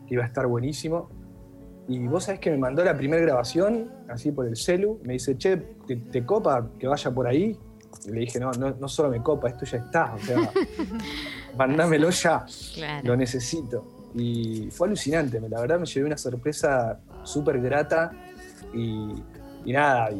iba 0.09 0.23
a 0.23 0.26
estar 0.26 0.47
buenísimo. 0.47 1.09
Y 1.88 1.99
vos 2.07 2.25
sabés 2.25 2.38
que 2.38 2.50
me 2.50 2.59
mandó 2.59 2.85
la 2.85 2.95
primera 2.95 3.23
grabación, 3.23 3.91
así 4.09 4.31
por 4.31 4.47
el 4.47 4.57
celu, 4.57 5.00
me 5.05 5.14
dice, 5.14 5.38
che, 5.38 5.57
¿te, 5.57 6.26
copa 6.26 6.69
que 6.79 6.87
vaya 6.87 7.11
por 7.11 7.26
ahí? 7.26 7.59
Y 8.05 8.11
le 8.11 8.21
dije, 8.21 8.38
no, 8.38 8.50
no, 8.52 8.76
no 8.79 8.88
solo 8.88 9.09
me 9.09 9.23
copa, 9.23 9.49
esto 9.49 9.64
ya 9.64 9.79
está, 9.79 10.14
o 10.14 10.19
sea, 10.19 10.37
mandámelo 11.56 12.10
ya, 12.10 12.45
lo 13.02 13.17
necesito. 13.17 13.84
Y 14.15 14.69
fue 14.71 14.88
alucinante, 14.88 15.41
la 15.41 15.60
verdad 15.60 15.78
me 15.78 15.86
llevé 15.86 16.06
una 16.06 16.19
sorpresa 16.19 17.00
súper 17.23 17.60
grata 17.60 18.12
y, 18.75 19.73
nada, 19.73 20.10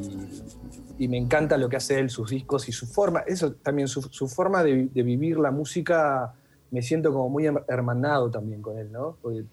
y, 0.99 1.09
me 1.09 1.19
encanta 1.19 1.59
lo 1.59 1.69
que 1.69 1.77
hace 1.77 1.99
él, 1.99 2.11
sus 2.11 2.31
discos 2.31 2.69
y 2.69 2.73
su 2.73 2.87
forma, 2.87 3.21
eso 3.27 3.53
también, 3.55 3.89
su, 3.89 4.29
forma 4.29 4.63
de, 4.63 4.89
vivir 4.95 5.39
la 5.39 5.51
música, 5.51 6.33
me 6.71 6.81
siento 6.81 7.13
como 7.13 7.29
muy 7.29 7.47
hermanado 7.69 8.31
también 8.31 8.63
con 8.63 8.79
él, 8.79 8.91
¿no? 8.91 9.17
Porque 9.21 9.45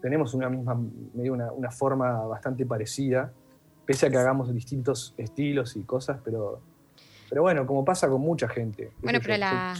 tenemos 0.00 0.34
una 0.34 0.48
misma, 0.48 0.80
una, 1.14 1.52
una 1.52 1.70
forma 1.70 2.26
bastante 2.26 2.64
parecida, 2.66 3.30
pese 3.84 4.06
a 4.06 4.10
que 4.10 4.16
hagamos 4.16 4.52
distintos 4.52 5.14
estilos 5.16 5.76
y 5.76 5.82
cosas, 5.82 6.18
pero, 6.24 6.60
pero 7.28 7.42
bueno, 7.42 7.66
como 7.66 7.84
pasa 7.84 8.08
con 8.08 8.20
mucha 8.20 8.48
gente. 8.48 8.90
Bueno, 9.00 9.20
pero 9.22 9.36
la 9.36 9.76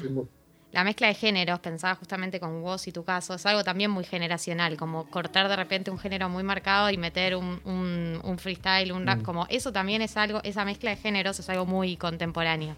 la 0.77 0.85
mezcla 0.85 1.07
de 1.07 1.15
géneros, 1.15 1.59
pensaba 1.61 1.95
justamente 1.95 2.39
con 2.39 2.61
vos 2.61 2.87
y 2.87 2.93
tu 2.93 3.03
caso, 3.03 3.33
es 3.33 3.47
algo 3.47 3.65
también 3.65 3.91
muy 3.91 4.05
generacional, 4.05 4.77
como 4.77 5.09
cortar 5.09 5.49
de 5.49 5.57
repente 5.57 5.91
un 5.91 5.99
género 5.99 6.29
muy 6.29 6.43
marcado 6.43 6.91
y 6.91 6.99
meter 6.99 7.35
un, 7.35 8.37
freestyle, 8.39 8.93
un 8.93 9.07
rap, 9.07 9.21
mm. 9.21 9.23
como 9.23 9.47
eso 9.49 9.73
también 9.73 10.03
es 10.03 10.19
algo, 10.19 10.41
esa 10.45 10.67
mezcla 10.67 10.91
de 10.91 10.97
géneros 10.97 11.41
es 11.41 11.49
algo 11.49 11.65
muy 11.65 11.97
contemporáneo. 11.97 12.77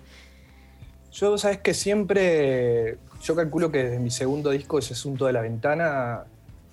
Yo, 1.11 1.37
sabes 1.39 1.59
que 1.59 1.75
siempre, 1.75 2.99
yo 3.21 3.35
calculo 3.35 3.73
que 3.73 3.83
desde 3.83 3.99
mi 3.99 4.13
segundo 4.13 4.51
disco, 4.51 4.79
ese 4.79 4.93
asunto 4.93 5.27
de 5.27 5.33
la 5.33 5.41
ventana, 5.41 6.23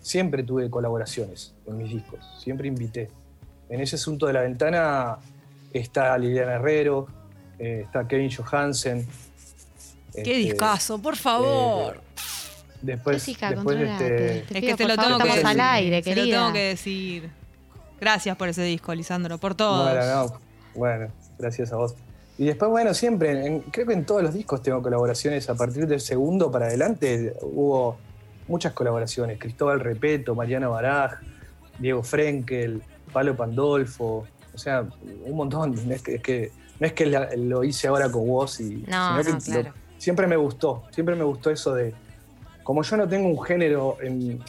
siempre 0.01 0.43
tuve 0.43 0.69
colaboraciones 0.69 1.55
en 1.65 1.77
mis 1.77 1.89
discos, 1.89 2.19
siempre 2.38 2.67
invité. 2.67 3.09
En 3.69 3.81
ese 3.81 3.95
asunto 3.95 4.27
de 4.27 4.33
la 4.33 4.41
ventana 4.41 5.17
está 5.73 6.15
Liliana 6.19 6.53
Herrero, 6.53 7.07
eh, 7.57 7.81
está 7.85 8.07
Kevin 8.07 8.29
Johansen, 8.29 9.07
Qué 10.15 10.21
este, 10.21 10.36
discazo, 10.36 10.99
por 10.99 11.15
favor. 11.15 11.95
Eh, 11.95 11.99
después, 12.82 13.25
después 13.25 13.78
este, 13.80 14.38
es 14.39 14.62
que 14.62 14.75
te 14.75 14.88
lo 14.88 14.97
tengo 14.97 15.17
que 15.17 15.28
decir. 15.28 15.45
al 15.45 15.60
aire, 15.60 16.01
te 16.01 16.15
lo 16.15 16.23
tengo 16.23 16.54
que 16.54 16.60
decir. 16.60 17.30
Gracias 17.99 18.36
por 18.38 18.49
ese 18.49 18.63
disco, 18.63 18.93
Lisandro, 18.93 19.38
por 19.38 19.56
todo. 19.56 19.84
Bueno, 19.84 20.39
bueno, 20.75 21.08
gracias 21.38 21.71
a 21.71 21.78
vos. 21.78 21.95
Y 22.38 22.45
después, 22.45 22.69
bueno, 22.69 22.93
siempre, 22.93 23.63
creo 23.71 23.88
que 23.88 23.93
en 23.93 24.06
todos 24.06 24.21
los 24.21 24.34
discos 24.34 24.62
tengo 24.62 24.82
colaboraciones. 24.82 25.49
A 25.49 25.56
partir 25.56 25.88
del 25.88 26.01
segundo 26.01 26.51
para 26.51 26.65
adelante 26.65 27.34
hubo 27.41 27.97
muchas 28.47 28.73
colaboraciones. 28.73 29.39
Cristóbal 29.39 29.80
Repeto, 29.80 30.36
Mariano 30.36 30.71
Baraj, 30.71 31.13
Diego 31.80 32.04
Frenkel, 32.04 32.82
Palo 33.13 33.36
Pandolfo. 33.36 34.28
O 34.54 34.58
sea, 34.58 34.86
un 35.25 35.36
montón. 35.36 35.75
Es 35.89 36.01
que, 36.01 36.51
no 36.80 36.88
es 36.88 36.93
que 36.93 37.06
lo 37.38 37.63
hice 37.63 37.88
ahora 37.88 38.12
con 38.12 38.28
vos 38.28 38.60
y. 38.60 38.84
No, 38.88 39.23
no, 39.23 39.38
claro 39.39 39.85
siempre 39.97 40.27
me 40.27 40.36
gustó, 40.36 40.84
siempre 40.91 41.15
me 41.15 41.23
gustó 41.23 41.49
eso 41.49 41.73
de, 41.73 41.93
como 42.63 42.84
yo 42.84 42.97
no 42.97 43.08
tengo 43.08 43.27
un 43.27 43.41
género, 43.43 43.97
en, 44.01 44.41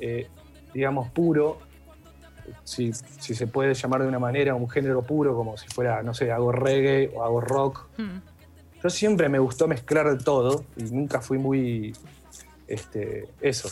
eh, 0.00 0.26
digamos, 0.74 1.10
puro, 1.10 1.58
si, 2.64 2.92
se 2.92 3.46
puede 3.46 3.74
llamar 3.74 4.02
de 4.02 4.08
una 4.08 4.18
manera, 4.18 4.54
un 4.54 4.68
género 4.68 5.02
puro, 5.02 5.34
como 5.34 5.56
si 5.56 5.68
fuera, 5.68 6.02
no 6.02 6.14
sé, 6.14 6.32
hago 6.32 6.52
reggae 6.52 7.10
o 7.14 7.22
hago 7.22 7.40
rock. 7.40 7.86
Hmm. 7.96 8.20
Yo 8.82 8.90
siempre 8.90 9.28
me 9.28 9.38
gustó 9.38 9.68
mezclar 9.68 10.18
todo 10.22 10.64
y 10.76 10.82
nunca 10.84 11.20
fui 11.20 11.38
muy, 11.38 11.94
este, 12.66 13.28
eso, 13.40 13.68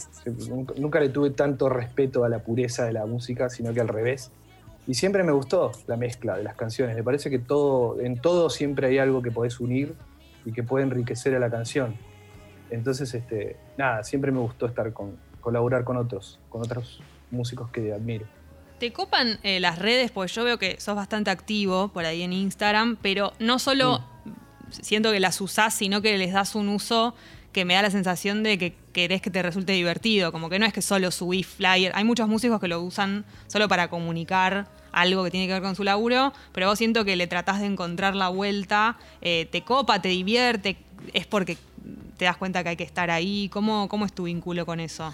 nunca, 0.76 1.00
le 1.00 1.08
tuve 1.08 1.30
tanto 1.30 1.68
respeto 1.68 2.24
a 2.24 2.28
la 2.28 2.38
pureza 2.38 2.84
de 2.84 2.92
la 2.92 3.06
música, 3.06 3.48
sino 3.48 3.72
que 3.72 3.80
al 3.80 3.88
revés. 3.88 4.30
Y 4.86 4.94
siempre 4.94 5.24
me 5.24 5.32
gustó 5.32 5.72
la 5.86 5.96
mezcla 5.96 6.36
de 6.36 6.44
las 6.44 6.54
canciones. 6.54 6.96
Me 6.96 7.02
parece 7.02 7.28
que 7.28 7.38
todo, 7.38 8.00
en 8.00 8.20
todo 8.20 8.50
siempre 8.50 8.86
hay 8.88 8.98
algo 8.98 9.20
que 9.20 9.30
podés 9.30 9.60
unir 9.60 9.94
y 10.44 10.52
que 10.52 10.62
puede 10.62 10.84
enriquecer 10.84 11.34
a 11.34 11.38
la 11.38 11.50
canción. 11.50 11.94
Entonces, 12.70 13.12
este, 13.14 13.56
nada, 13.76 14.04
siempre 14.04 14.32
me 14.32 14.38
gustó 14.38 14.66
estar 14.66 14.92
con, 14.92 15.16
colaborar 15.40 15.84
con 15.84 15.96
otros, 15.96 16.38
con 16.48 16.62
otros 16.62 17.00
músicos 17.30 17.70
que 17.70 17.92
admiro. 17.92 18.26
¿Te 18.78 18.92
copan 18.92 19.38
eh, 19.42 19.60
las 19.60 19.78
redes? 19.78 20.10
Pues 20.10 20.34
yo 20.34 20.44
veo 20.44 20.58
que 20.58 20.80
sos 20.80 20.96
bastante 20.96 21.30
activo 21.30 21.88
por 21.88 22.04
ahí 22.06 22.22
en 22.22 22.32
Instagram, 22.32 22.96
pero 23.02 23.32
no 23.38 23.58
solo 23.58 24.02
siento 24.70 25.12
que 25.12 25.20
las 25.20 25.40
usás, 25.40 25.74
sino 25.74 26.00
que 26.00 26.16
les 26.16 26.32
das 26.32 26.54
un 26.54 26.68
uso 26.68 27.14
que 27.52 27.64
me 27.64 27.74
da 27.74 27.82
la 27.82 27.90
sensación 27.90 28.42
de 28.42 28.58
que 28.58 28.76
querés 28.92 29.20
que 29.20 29.30
te 29.30 29.42
resulte 29.42 29.72
divertido, 29.72 30.32
como 30.32 30.48
que 30.48 30.58
no 30.58 30.66
es 30.66 30.72
que 30.72 30.82
solo 30.82 31.10
subís 31.10 31.46
flyer, 31.46 31.92
hay 31.94 32.04
muchos 32.04 32.28
músicos 32.28 32.60
que 32.60 32.68
lo 32.68 32.80
usan 32.80 33.24
solo 33.48 33.68
para 33.68 33.88
comunicar 33.90 34.68
algo 34.92 35.24
que 35.24 35.30
tiene 35.30 35.46
que 35.46 35.52
ver 35.54 35.62
con 35.62 35.74
su 35.74 35.84
laburo, 35.84 36.32
pero 36.52 36.68
vos 36.68 36.78
siento 36.78 37.04
que 37.04 37.16
le 37.16 37.26
tratás 37.26 37.60
de 37.60 37.66
encontrar 37.66 38.14
la 38.16 38.28
vuelta, 38.28 38.96
eh, 39.20 39.48
te 39.50 39.62
copa, 39.62 40.00
te 40.02 40.08
divierte, 40.08 40.76
es 41.12 41.26
porque 41.26 41.56
te 42.16 42.24
das 42.24 42.36
cuenta 42.36 42.62
que 42.62 42.70
hay 42.70 42.76
que 42.76 42.84
estar 42.84 43.10
ahí, 43.10 43.48
¿cómo, 43.52 43.88
cómo 43.88 44.06
es 44.06 44.12
tu 44.12 44.24
vínculo 44.24 44.66
con 44.66 44.80
eso? 44.80 45.12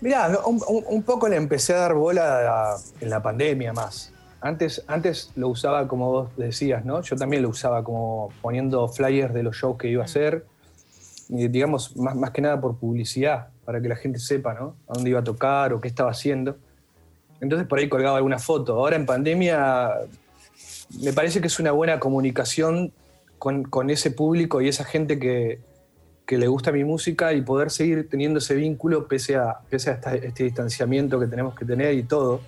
Mirá, 0.00 0.30
un, 0.44 1.02
poco 1.02 1.28
le 1.28 1.36
empecé 1.36 1.74
a 1.74 1.78
dar 1.78 1.94
bola 1.94 2.76
en 3.00 3.10
la 3.10 3.22
pandemia 3.22 3.72
más. 3.72 4.12
Antes, 4.40 4.84
antes 4.86 5.32
lo 5.36 5.48
usaba 5.48 5.88
como 5.88 6.10
vos 6.10 6.36
decías, 6.36 6.84
¿no? 6.84 7.00
Yo 7.02 7.16
también 7.16 7.42
lo 7.42 7.48
usaba 7.48 7.82
como 7.82 8.28
poniendo 8.42 8.86
flyers 8.88 9.32
de 9.32 9.42
los 9.42 9.56
shows 9.56 9.78
que 9.78 9.88
iba 9.88 10.02
a 10.02 10.06
mm. 10.06 10.10
hacer 10.10 10.44
digamos, 11.28 11.96
más, 11.96 12.14
más 12.14 12.30
que 12.30 12.40
nada 12.40 12.60
por 12.60 12.76
publicidad. 12.76 13.48
para 13.64 13.80
que 13.80 13.88
la 13.88 13.96
gente 13.96 14.20
sepa, 14.20 14.54
¿no? 14.54 14.76
A 14.88 14.94
dónde 14.94 15.10
iba 15.10 15.18
a 15.18 15.24
tocar 15.24 15.72
o 15.72 15.80
qué 15.80 15.88
estaba 15.88 16.12
haciendo. 16.12 16.56
Entonces 17.40 17.66
por 17.66 17.78
ahí 17.78 17.88
colgaba 17.88 18.16
alguna 18.16 18.38
foto. 18.38 18.74
Ahora 18.74 18.96
en 18.96 19.06
pandemia 19.06 19.92
me 21.02 21.12
parece 21.12 21.40
que 21.40 21.48
es 21.48 21.58
una 21.58 21.72
buena 21.72 21.98
comunicación 21.98 22.92
con, 23.38 23.90
ese 23.90 24.10
público 24.10 24.60
y 24.60 24.68
esa 24.68 24.84
gente 24.84 25.18
que, 25.18 25.60
le 26.28 26.48
gusta 26.48 26.72
mi 26.72 26.82
música 26.82 27.32
y 27.32 27.42
poder 27.42 27.70
seguir 27.70 28.08
teniendo 28.08 28.38
ese 28.38 28.56
vínculo 28.56 29.06
pese 29.06 29.36
a, 29.36 29.58
pese 29.70 29.90
a 29.90 29.94
este 30.14 30.44
distanciamiento 30.44 31.20
que 31.20 31.26
tenemos 31.26 31.54
que 31.54 31.64
tener 31.64 31.94
y 31.94 32.02
todo. 32.02 32.40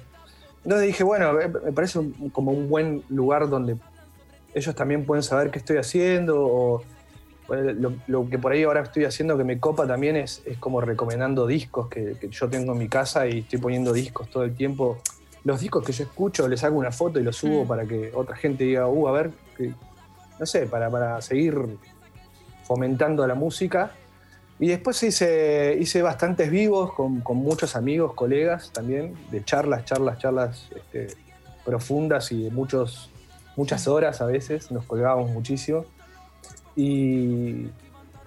Entonces 0.64 0.88
dije, 0.88 1.04
bueno, 1.04 1.32
me 1.32 1.72
parece 1.72 2.00
como 2.32 2.50
un 2.50 2.68
buen 2.68 3.04
lugar 3.08 3.48
donde 3.48 3.76
ellos 4.52 4.74
también 4.74 5.04
pueden 5.04 5.22
saber 5.22 5.50
qué 5.50 5.58
estoy 5.60 5.76
haciendo 5.76 6.82
lo, 7.48 8.28
que 8.28 8.38
por 8.38 8.52
ahí 8.52 8.62
ahora 8.64 8.82
estoy 8.82 9.04
haciendo 9.04 9.38
que 9.38 9.44
me 9.44 9.58
copa 9.58 9.86
también 9.86 10.16
es, 10.16 10.42
es 10.44 10.58
como 10.58 10.80
recomendando 10.80 11.46
discos 11.46 11.88
que, 11.88 12.16
yo 12.30 12.48
tengo 12.48 12.72
en 12.72 12.78
mi 12.78 12.88
casa 12.88 13.26
y 13.26 13.40
estoy 13.40 13.58
poniendo 13.58 13.92
discos 13.92 14.28
todo 14.28 14.44
el 14.44 14.54
tiempo. 14.54 14.98
Los 15.44 15.60
discos 15.60 15.84
que 15.84 15.92
yo 15.92 16.04
escucho, 16.04 16.46
les 16.46 16.62
hago 16.64 16.78
una 16.78 16.92
foto 16.92 17.18
y 17.18 17.22
los 17.22 17.36
subo 17.36 17.64
mm. 17.64 17.68
para 17.68 17.86
que 17.86 18.10
otra 18.14 18.36
gente 18.36 18.64
diga, 18.64 18.86
uh, 18.86 19.08
a 19.08 19.12
ver, 19.12 19.30
no 20.38 20.46
sé, 20.46 20.66
para, 20.66 20.90
para 20.90 21.20
seguir 21.22 21.56
fomentando 22.64 23.26
la 23.26 23.34
música. 23.34 23.92
Y 24.60 24.68
después 24.68 25.02
hice, 25.02 25.76
hice 25.80 26.02
bastantes 26.02 26.50
vivos 26.50 26.92
con, 26.92 27.20
con 27.20 27.38
muchos 27.38 27.76
amigos, 27.76 28.12
colegas 28.14 28.72
también, 28.72 29.14
de 29.30 29.44
charlas, 29.44 29.84
charlas, 29.84 30.18
charlas 30.18 30.68
este, 30.74 31.16
profundas 31.64 32.30
y 32.32 32.44
de 32.44 32.50
muchos, 32.50 33.10
muchas 33.56 33.86
horas 33.88 34.20
a 34.20 34.26
veces, 34.26 34.70
nos 34.70 34.84
colgábamos 34.84 35.30
muchísimo. 35.30 35.86
Y, 36.78 37.66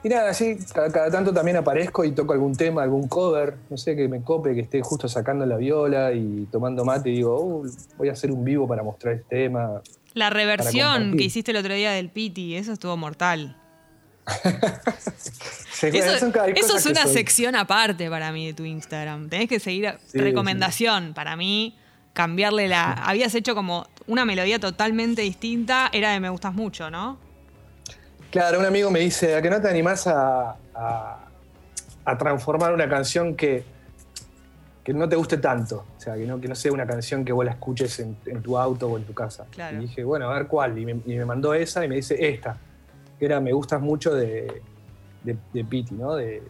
nada, 0.03 0.31
así, 0.31 0.57
cada, 0.73 1.09
tanto 1.09 1.33
también 1.33 1.55
aparezco 1.55 2.03
y 2.03 2.11
toco 2.11 2.33
algún 2.33 2.53
tema, 2.53 2.83
algún 2.83 3.07
cover, 3.07 3.55
no 3.69 3.77
sé, 3.77 3.95
que 3.95 4.09
me 4.09 4.21
cope, 4.21 4.53
que 4.53 4.59
esté 4.59 4.81
justo 4.81 5.07
sacando 5.07 5.45
la 5.45 5.55
viola 5.55 6.11
y 6.11 6.49
tomando 6.51 6.83
mate 6.83 7.11
y 7.11 7.13
digo, 7.13 7.39
uh, 7.39 7.71
voy 7.97 8.09
a 8.09 8.11
hacer 8.11 8.29
un 8.29 8.43
vivo 8.43 8.67
para 8.67 8.83
mostrar 8.83 9.13
este 9.13 9.43
tema. 9.43 9.81
La 10.13 10.29
reversión 10.29 11.15
que 11.15 11.23
hiciste 11.23 11.51
el 11.51 11.57
otro 11.57 11.73
día 11.73 11.91
del 11.91 12.09
Piti, 12.09 12.57
eso 12.57 12.73
estuvo 12.73 12.97
mortal. 12.97 13.55
eso, 15.81 16.77
es 16.77 16.85
una 16.85 17.07
sección 17.07 17.55
aparte 17.55 18.09
para 18.09 18.33
mí 18.33 18.47
de 18.47 18.53
tu 18.53 18.65
Instagram. 18.65 19.29
Tenés 19.29 19.47
que 19.47 19.61
seguir 19.61 19.93
recomendación 20.13 21.13
para 21.13 21.37
mí. 21.37 21.77
Cambiarle 22.11 22.67
la. 22.67 22.91
Habías 23.05 23.33
hecho 23.33 23.55
como 23.55 23.87
una 24.07 24.25
melodía 24.25 24.59
totalmente 24.59 25.21
distinta. 25.21 25.89
Era 25.93 26.11
de 26.11 26.19
Me 26.19 26.29
Gustas 26.29 26.53
Mucho, 26.53 26.91
¿no? 26.91 27.30
Claro, 28.31 28.59
un 28.59 28.65
amigo 28.65 28.89
me 28.89 29.01
dice, 29.01 29.35
¿a 29.35 29.41
que 29.41 29.49
no 29.49 29.61
te 29.61 29.67
animás 29.67 30.07
a, 30.07 30.55
transformar 32.17 32.73
una 32.73 32.87
canción 32.87 33.35
que, 33.35 33.65
que 34.85 34.93
no 34.93 35.07
te 35.09 35.17
guste 35.17 35.37
tanto? 35.37 35.85
O 35.97 35.99
sea, 35.99 36.15
que 36.15 36.25
no, 36.25 36.39
que 36.39 36.47
no 36.47 36.55
sea 36.55 36.71
una 36.71 36.87
canción 36.87 37.25
que 37.25 37.33
vos 37.33 37.43
la 37.43 37.51
escuches 37.51 37.99
en, 37.99 38.15
tu 38.41 38.57
auto 38.57 38.87
o 38.87 38.97
en 38.97 39.03
tu 39.03 39.13
casa. 39.13 39.45
Y 39.73 39.75
dije, 39.75 40.05
bueno, 40.05 40.29
a 40.29 40.33
ver 40.33 40.47
cuál. 40.47 40.77
Y 40.79 40.85
me, 40.85 41.25
mandó 41.25 41.53
esa 41.53 41.83
y 41.83 41.89
me 41.89 41.95
dice 41.95 42.15
esta, 42.25 42.57
que 43.19 43.25
era 43.25 43.41
Me 43.41 43.51
gustas 43.51 43.81
mucho 43.81 44.15
de, 44.15 44.61
de, 45.23 45.63
Piti, 45.65 45.95
¿no? 45.95 46.15
De, 46.15 46.41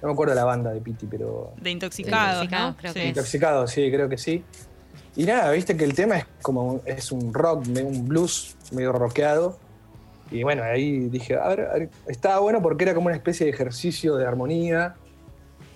no 0.00 0.08
me 0.08 0.12
acuerdo 0.14 0.32
de 0.32 0.40
la 0.40 0.44
banda 0.46 0.72
de 0.72 0.80
Piti, 0.80 1.06
pero... 1.06 1.52
De 1.60 1.70
Intoxicado, 1.70 2.44
¿no? 2.44 2.76
Creo 2.78 2.94
que 2.94 3.08
Intoxicado, 3.08 3.66
sí, 3.66 3.90
creo 3.90 4.08
que 4.08 4.16
sí. 4.16 4.42
Y 5.16 5.24
nada, 5.26 5.50
viste 5.50 5.76
que 5.76 5.84
el 5.84 5.94
tema 5.94 6.16
es 6.16 6.26
como, 6.40 6.80
es 6.86 7.12
un 7.12 7.34
rock, 7.34 7.66
un 7.68 8.08
blues 8.08 8.56
medio 8.72 8.90
rockeado 8.92 9.63
y 10.30 10.42
bueno, 10.42 10.62
ahí 10.62 11.08
dije, 11.08 11.36
a 11.36 11.48
ver, 11.48 11.90
estaba 12.06 12.40
bueno 12.40 12.62
porque 12.62 12.84
era 12.84 12.94
como 12.94 13.06
una 13.06 13.16
especie 13.16 13.46
de 13.46 13.52
ejercicio 13.52 14.16
de 14.16 14.26
armonía 14.26 14.96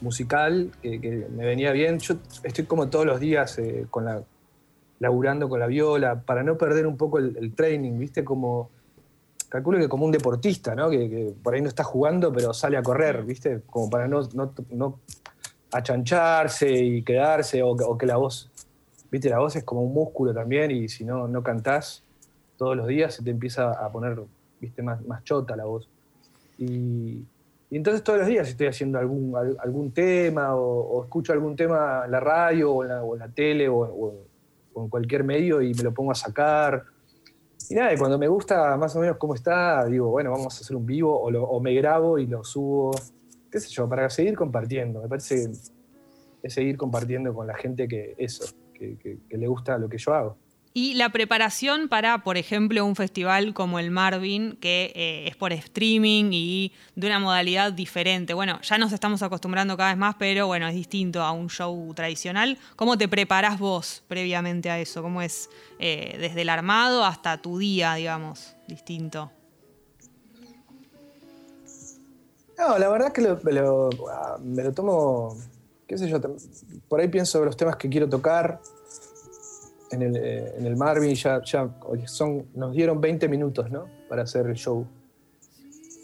musical 0.00 0.70
que, 0.82 1.26
me 1.30 1.44
venía 1.44 1.72
bien. 1.72 1.98
Yo 1.98 2.16
estoy 2.42 2.64
como 2.64 2.88
todos 2.88 3.06
los 3.06 3.20
días 3.20 3.58
eh, 3.58 3.86
con 3.90 4.04
la, 4.04 4.22
laburando 5.00 5.48
con 5.48 5.60
la 5.60 5.66
viola 5.66 6.22
para 6.22 6.42
no 6.42 6.56
perder 6.56 6.86
un 6.86 6.96
poco 6.96 7.18
el, 7.18 7.52
training, 7.54 7.98
¿viste? 7.98 8.24
Como, 8.24 8.70
calculo 9.48 9.78
que 9.78 9.88
como 9.88 10.06
un 10.06 10.12
deportista, 10.12 10.74
¿no? 10.74 10.88
Que, 10.90 11.34
por 11.42 11.54
ahí 11.54 11.60
no 11.60 11.68
está 11.68 11.84
jugando, 11.84 12.32
pero 12.32 12.54
sale 12.54 12.76
a 12.76 12.82
correr, 12.82 13.24
¿viste? 13.24 13.62
Como 13.66 13.90
para 13.90 14.08
no, 14.08 14.28
no, 14.70 14.98
achancharse 15.72 16.70
y 16.72 17.02
quedarse 17.02 17.62
o, 17.62 17.70
o, 17.70 17.98
que 17.98 18.06
la 18.06 18.16
voz, 18.16 18.50
¿viste? 19.10 19.28
La 19.28 19.40
voz 19.40 19.56
es 19.56 19.64
como 19.64 19.82
un 19.82 19.92
músculo 19.92 20.32
también 20.32 20.70
y 20.70 20.88
si 20.88 21.04
no, 21.04 21.28
no 21.28 21.42
cantás 21.42 22.02
todos 22.56 22.76
los 22.76 22.88
días 22.88 23.14
se 23.14 23.22
te 23.22 23.30
empieza 23.30 23.70
a 23.70 23.90
poner 23.92 24.20
viste, 24.60 24.82
más, 24.82 25.04
más 25.06 25.24
chota 25.24 25.56
la 25.56 25.64
voz. 25.64 25.88
Y, 26.58 27.24
entonces 27.70 28.02
todos 28.02 28.20
los 28.20 28.28
días 28.28 28.48
estoy 28.48 28.66
haciendo 28.66 28.98
algún, 28.98 29.34
algún 29.36 29.92
tema 29.92 30.54
o, 30.56 31.02
escucho 31.04 31.34
algún 31.34 31.54
tema 31.54 32.02
en 32.06 32.10
la 32.10 32.20
radio 32.20 32.72
o 32.72 32.82
en 32.82 33.18
la, 33.18 33.28
tele 33.28 33.68
o, 33.68 34.14
en 34.74 34.88
cualquier 34.88 35.22
medio 35.22 35.60
y 35.60 35.74
me 35.74 35.82
lo 35.82 35.92
pongo 35.92 36.12
a 36.12 36.14
sacar. 36.14 36.84
Y 37.68 37.74
nada, 37.74 37.92
y 37.92 37.98
cuando 37.98 38.18
me 38.18 38.26
gusta 38.26 38.74
más 38.78 38.96
o 38.96 39.00
menos 39.00 39.18
cómo 39.18 39.34
está, 39.34 39.84
digo, 39.84 40.08
bueno, 40.08 40.30
vamos 40.30 40.56
a 40.56 40.60
hacer 40.60 40.74
un 40.76 40.86
vivo 40.86 41.20
o, 41.20 41.60
me 41.60 41.74
grabo 41.74 42.18
y 42.18 42.26
lo 42.26 42.42
subo, 42.42 42.92
qué 43.50 43.60
sé 43.60 43.68
yo, 43.68 43.86
para 43.86 44.08
seguir 44.08 44.34
compartiendo. 44.34 45.02
Me 45.02 45.08
parece 45.08 45.46
que 46.40 46.48
es 46.48 46.54
seguir 46.54 46.78
compartiendo 46.78 47.34
con 47.34 47.46
la 47.46 47.54
gente 47.54 47.86
que 47.86 48.14
eso, 48.16 48.46
que 48.72 49.18
le 49.28 49.46
gusta 49.46 49.76
lo 49.76 49.90
que 49.90 49.98
yo 49.98 50.14
hago. 50.14 50.36
Y 50.80 50.94
la 50.94 51.08
preparación 51.08 51.88
para, 51.88 52.18
por 52.22 52.36
ejemplo, 52.36 52.86
un 52.86 52.94
festival 52.94 53.52
como 53.52 53.80
el 53.80 53.90
Marvin, 53.90 54.56
que 54.60 54.92
eh, 54.94 55.26
es 55.26 55.34
por 55.34 55.52
streaming 55.52 56.30
y 56.30 56.72
de 56.94 57.08
una 57.08 57.18
modalidad 57.18 57.72
diferente. 57.72 58.32
Bueno, 58.32 58.60
ya 58.62 58.78
nos 58.78 58.92
estamos 58.92 59.20
acostumbrando 59.24 59.76
cada 59.76 59.88
vez 59.90 59.98
más, 59.98 60.14
pero 60.20 60.46
bueno, 60.46 60.68
es 60.68 60.76
distinto 60.76 61.20
a 61.22 61.32
un 61.32 61.50
show 61.50 61.92
tradicional. 61.94 62.56
¿Cómo 62.76 62.96
te 62.96 63.08
preparás 63.08 63.58
vos 63.58 64.04
previamente 64.06 64.70
a 64.70 64.78
eso? 64.78 65.02
¿Cómo 65.02 65.20
es 65.20 65.50
eh, 65.80 66.16
desde 66.20 66.42
el 66.42 66.48
armado 66.48 67.04
hasta 67.04 67.38
tu 67.38 67.58
día, 67.58 67.94
digamos, 67.94 68.54
distinto? 68.68 69.32
No, 72.56 72.78
la 72.78 72.88
verdad 72.88 73.08
es 73.08 73.14
que 73.14 73.28
ah, 74.12 74.38
me 74.40 74.62
lo 74.62 74.72
tomo, 74.72 75.36
qué 75.88 75.98
sé 75.98 76.08
yo, 76.08 76.20
por 76.86 77.00
ahí 77.00 77.08
pienso 77.08 77.44
los 77.44 77.56
temas 77.56 77.74
que 77.74 77.88
quiero 77.88 78.08
tocar 78.08 78.60
en 79.90 80.02
el, 80.02 80.16
eh, 80.16 80.54
en 80.58 80.66
el 80.66 80.76
Marvin 80.76 81.14
ya, 81.14 81.42
ya 81.44 81.68
son, 82.06 82.46
nos 82.54 82.74
dieron 82.74 83.00
20 83.00 83.28
minutos 83.28 83.70
¿no? 83.70 83.86
para 84.08 84.22
hacer 84.22 84.46
el 84.46 84.54
show. 84.54 84.86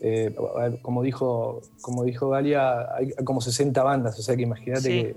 Eh, 0.01 0.35
como, 0.83 1.03
dijo, 1.03 1.63
como 1.81 2.05
dijo 2.05 2.29
Galia, 2.29 2.95
hay 2.95 3.13
como 3.25 3.41
60 3.41 3.83
bandas, 3.83 4.19
o 4.19 4.23
sea 4.23 4.37
que 4.37 4.43
imagínate 4.43 4.89
que 4.89 5.17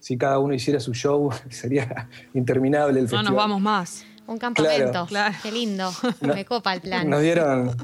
si 0.00 0.16
cada 0.16 0.38
uno 0.38 0.54
hiciera 0.54 0.80
su 0.80 0.94
show 0.94 1.30
sería 1.50 2.08
interminable 2.34 2.98
el 2.98 3.04
festival. 3.06 3.24
No 3.24 3.30
nos 3.30 3.36
vamos 3.36 3.60
más. 3.60 4.04
Un 4.26 4.38
campamento, 4.38 5.08
qué 5.42 5.50
lindo, 5.50 5.90
me 6.20 6.44
copa 6.44 6.74
el 6.74 6.80
plan. 6.80 7.08
Nos 7.10 7.20
dieron, 7.20 7.76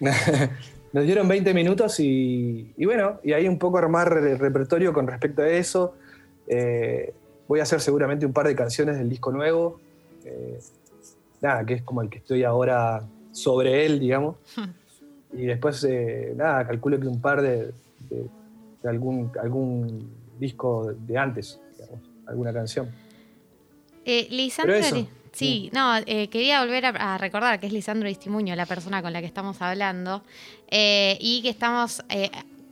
nos 0.92 1.04
dieron 1.04 1.28
20 1.28 1.54
minutos 1.54 2.00
y, 2.00 2.72
y, 2.76 2.84
bueno, 2.84 3.20
y 3.22 3.32
ahí 3.32 3.46
un 3.46 3.58
poco 3.58 3.78
armar 3.78 4.12
el 4.16 4.38
repertorio 4.38 4.92
con 4.92 5.06
respecto 5.06 5.42
a 5.42 5.48
eso. 5.48 5.94
Eh, 6.48 7.14
Voy 7.46 7.60
a 7.60 7.64
hacer 7.64 7.80
seguramente 7.80 8.24
un 8.26 8.32
par 8.32 8.46
de 8.46 8.54
canciones 8.54 8.98
del 8.98 9.08
disco 9.08 9.30
nuevo. 9.30 9.80
Eh, 10.24 10.58
nada, 11.40 11.64
que 11.64 11.74
es 11.74 11.82
como 11.82 12.02
el 12.02 12.08
que 12.08 12.18
estoy 12.18 12.42
ahora 12.42 13.06
sobre 13.32 13.84
él, 13.84 14.00
digamos. 14.00 14.36
y 15.32 15.46
después, 15.46 15.84
eh, 15.84 16.32
nada, 16.36 16.66
calculo 16.66 16.98
que 16.98 17.06
un 17.06 17.20
par 17.20 17.42
de, 17.42 17.72
algún, 18.84 19.30
algún 19.40 20.10
disco 20.38 20.92
de 20.92 21.18
antes, 21.18 21.60
digamos, 21.76 22.00
alguna 22.26 22.52
canción. 22.52 22.88
Eh, 24.04 24.28
Lisandro, 24.30 24.76
sí, 25.32 25.70
no, 25.72 25.96
eh, 26.06 26.28
quería 26.28 26.60
volver 26.60 26.84
a, 26.86 27.18
recordar 27.18 27.58
que 27.58 27.66
es 27.66 27.72
Lisandro 27.72 28.08
Istimuño, 28.08 28.54
la 28.54 28.66
persona 28.66 29.02
con 29.02 29.12
la 29.12 29.20
que 29.20 29.26
estamos 29.26 29.60
hablando, 29.62 30.22
y 30.70 31.40
que 31.42 31.48
estamos 31.48 32.02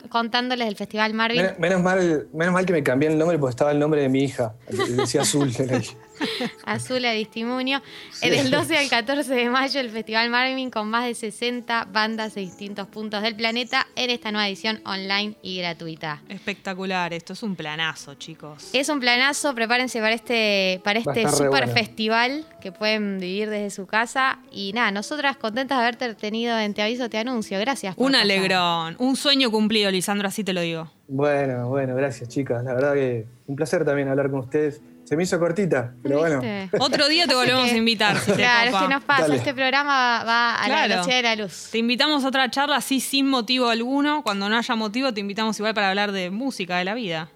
contándoles 0.09 0.67
del 0.67 0.77
Festival 0.77 1.15
Marvin. 1.15 1.43
Menos, 1.59 1.83
mal, 1.83 2.29
menos 2.33 2.55
mal 2.55 2.67
que 2.67 2.73
me 2.73 2.83
cambié 2.83 3.09
el 3.09 3.19
nombre 3.19 3.38
porque 3.38 3.51
estaba 3.51 3.73
el 3.73 3.79
nombre 3.79 4.03
de 4.03 4.09
mi 4.09 4.25
hija. 4.25 4.55
Decía 4.69 5.23
Azul. 5.23 5.53
Azul 6.64 7.05
a 7.05 7.12
Distimunio. 7.12 7.83
Del 8.20 8.51
12 8.51 8.77
al 8.77 8.88
14 8.88 9.35
de 9.35 9.51
mayo 9.51 9.81
el 9.81 9.90
Festival 9.90 10.31
Marvin 10.31 10.70
con 10.70 10.88
más 10.88 11.07
de 11.07 11.14
60 11.14 11.88
bandas 11.92 12.35
de 12.35 12.42
distintos 12.42 12.87
puntos 12.88 13.22
del 13.22 13.37
planeta 13.37 13.87
en 13.96 14.11
esta 14.11 14.33
nueva 14.33 14.48
edición 14.48 14.81
online 14.85 15.37
y 15.42 15.59
gratuita. 15.59 16.22
Espectacular, 16.29 17.12
esto 17.12 17.33
es 17.33 17.42
un 17.42 17.57
planazo, 17.57 18.14
chicos. 18.14 18.70
Es 18.72 18.88
un 18.88 19.01
planazo, 19.01 19.55
prepárense 19.55 20.01
para 20.01 20.14
este, 20.14 20.81
para 20.85 20.98
este 20.98 21.29
super 21.29 21.68
festival 21.68 22.44
que 22.61 22.72
pueden 22.72 23.18
vivir 23.18 23.51
desde 23.51 23.70
su 23.70 23.87
casa. 23.87 24.38
Y 24.51 24.72
nada, 24.72 24.90
nosotras 24.90 25.37
contentas 25.37 25.79
de 25.79 25.83
haberte 25.83 26.14
tenido 26.14 26.59
en 26.59 26.75
Te 26.75 26.83
Aviso, 26.83 27.09
Te 27.09 27.18
Anuncio. 27.18 27.59
Gracias. 27.59 27.94
un 27.96 28.14
alegrón, 28.14 28.96
un 28.98 29.16
sueño 29.16 29.51
cumplido, 29.51 29.90
Lisandro, 29.90 30.29
así 30.29 30.44
te 30.44 30.53
lo 30.53 30.61
digo. 30.61 30.90
Bueno, 31.09 31.68
bueno, 31.68 31.94
gracias 31.94 32.29
chicas. 32.29 32.64
La 32.64 32.75
verdad 32.75 32.94
que 32.94 33.27
un 33.46 33.57
placer 33.57 33.85
también 33.85 34.09
hablar 34.09 34.31
con 34.31 34.40
ustedes 34.40 34.81
se 35.12 35.16
me 35.18 35.25
hizo 35.25 35.38
cortita, 35.38 35.92
pero 36.03 36.20
bueno. 36.20 36.40
Otro 36.81 37.07
día 37.07 37.27
te 37.27 37.35
volvemos 37.35 37.66
que- 37.66 37.72
a 37.72 37.77
invitar. 37.77 38.16
si 38.18 38.31
te 38.31 38.38
Claro, 38.38 38.70
es 38.70 38.83
que 38.83 38.88
nos 38.88 39.05
pasa. 39.05 39.22
Dale. 39.25 39.37
Este 39.37 39.53
programa 39.53 40.25
va 40.25 40.55
a 40.55 40.61
la 40.62 40.75
Claro. 40.75 40.88
velocidad 40.88 41.16
de 41.16 41.22
la 41.22 41.37
luz. 41.37 41.68
Te 41.70 41.77
invitamos 41.77 42.25
a 42.25 42.29
otra 42.29 42.51
charla 42.51 42.77
así 42.77 42.98
sin 42.98 43.27
motivo 43.29 43.68
alguno. 43.68 44.22
Cuando 44.22 44.48
no 44.48 44.57
haya 44.57 44.75
motivo, 44.75 45.12
te 45.12 45.20
invitamos 45.20 45.59
igual 45.59 45.75
para 45.75 45.90
hablar 45.90 46.12
de 46.12 46.31
música, 46.31 46.79
de 46.79 46.87
la 46.87 46.94
vida. 46.94 47.29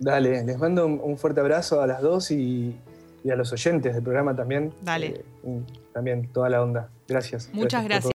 Dale, 0.00 0.42
les 0.44 0.58
mando 0.58 0.84
un, 0.86 1.00
un 1.00 1.16
fuerte 1.18 1.38
abrazo 1.38 1.80
a 1.80 1.86
las 1.86 2.02
dos 2.02 2.32
y, 2.32 2.74
y 3.22 3.30
a 3.30 3.36
los 3.36 3.52
oyentes 3.52 3.94
del 3.94 4.02
programa 4.02 4.34
también. 4.34 4.74
Dale. 4.82 5.06
Eh, 5.06 5.24
un- 5.44 5.66
también 5.94 6.28
toda 6.32 6.48
la 6.48 6.62
onda. 6.62 6.88
Gracias. 7.06 7.48
Muchas 7.52 7.84
gracias. 7.84 8.04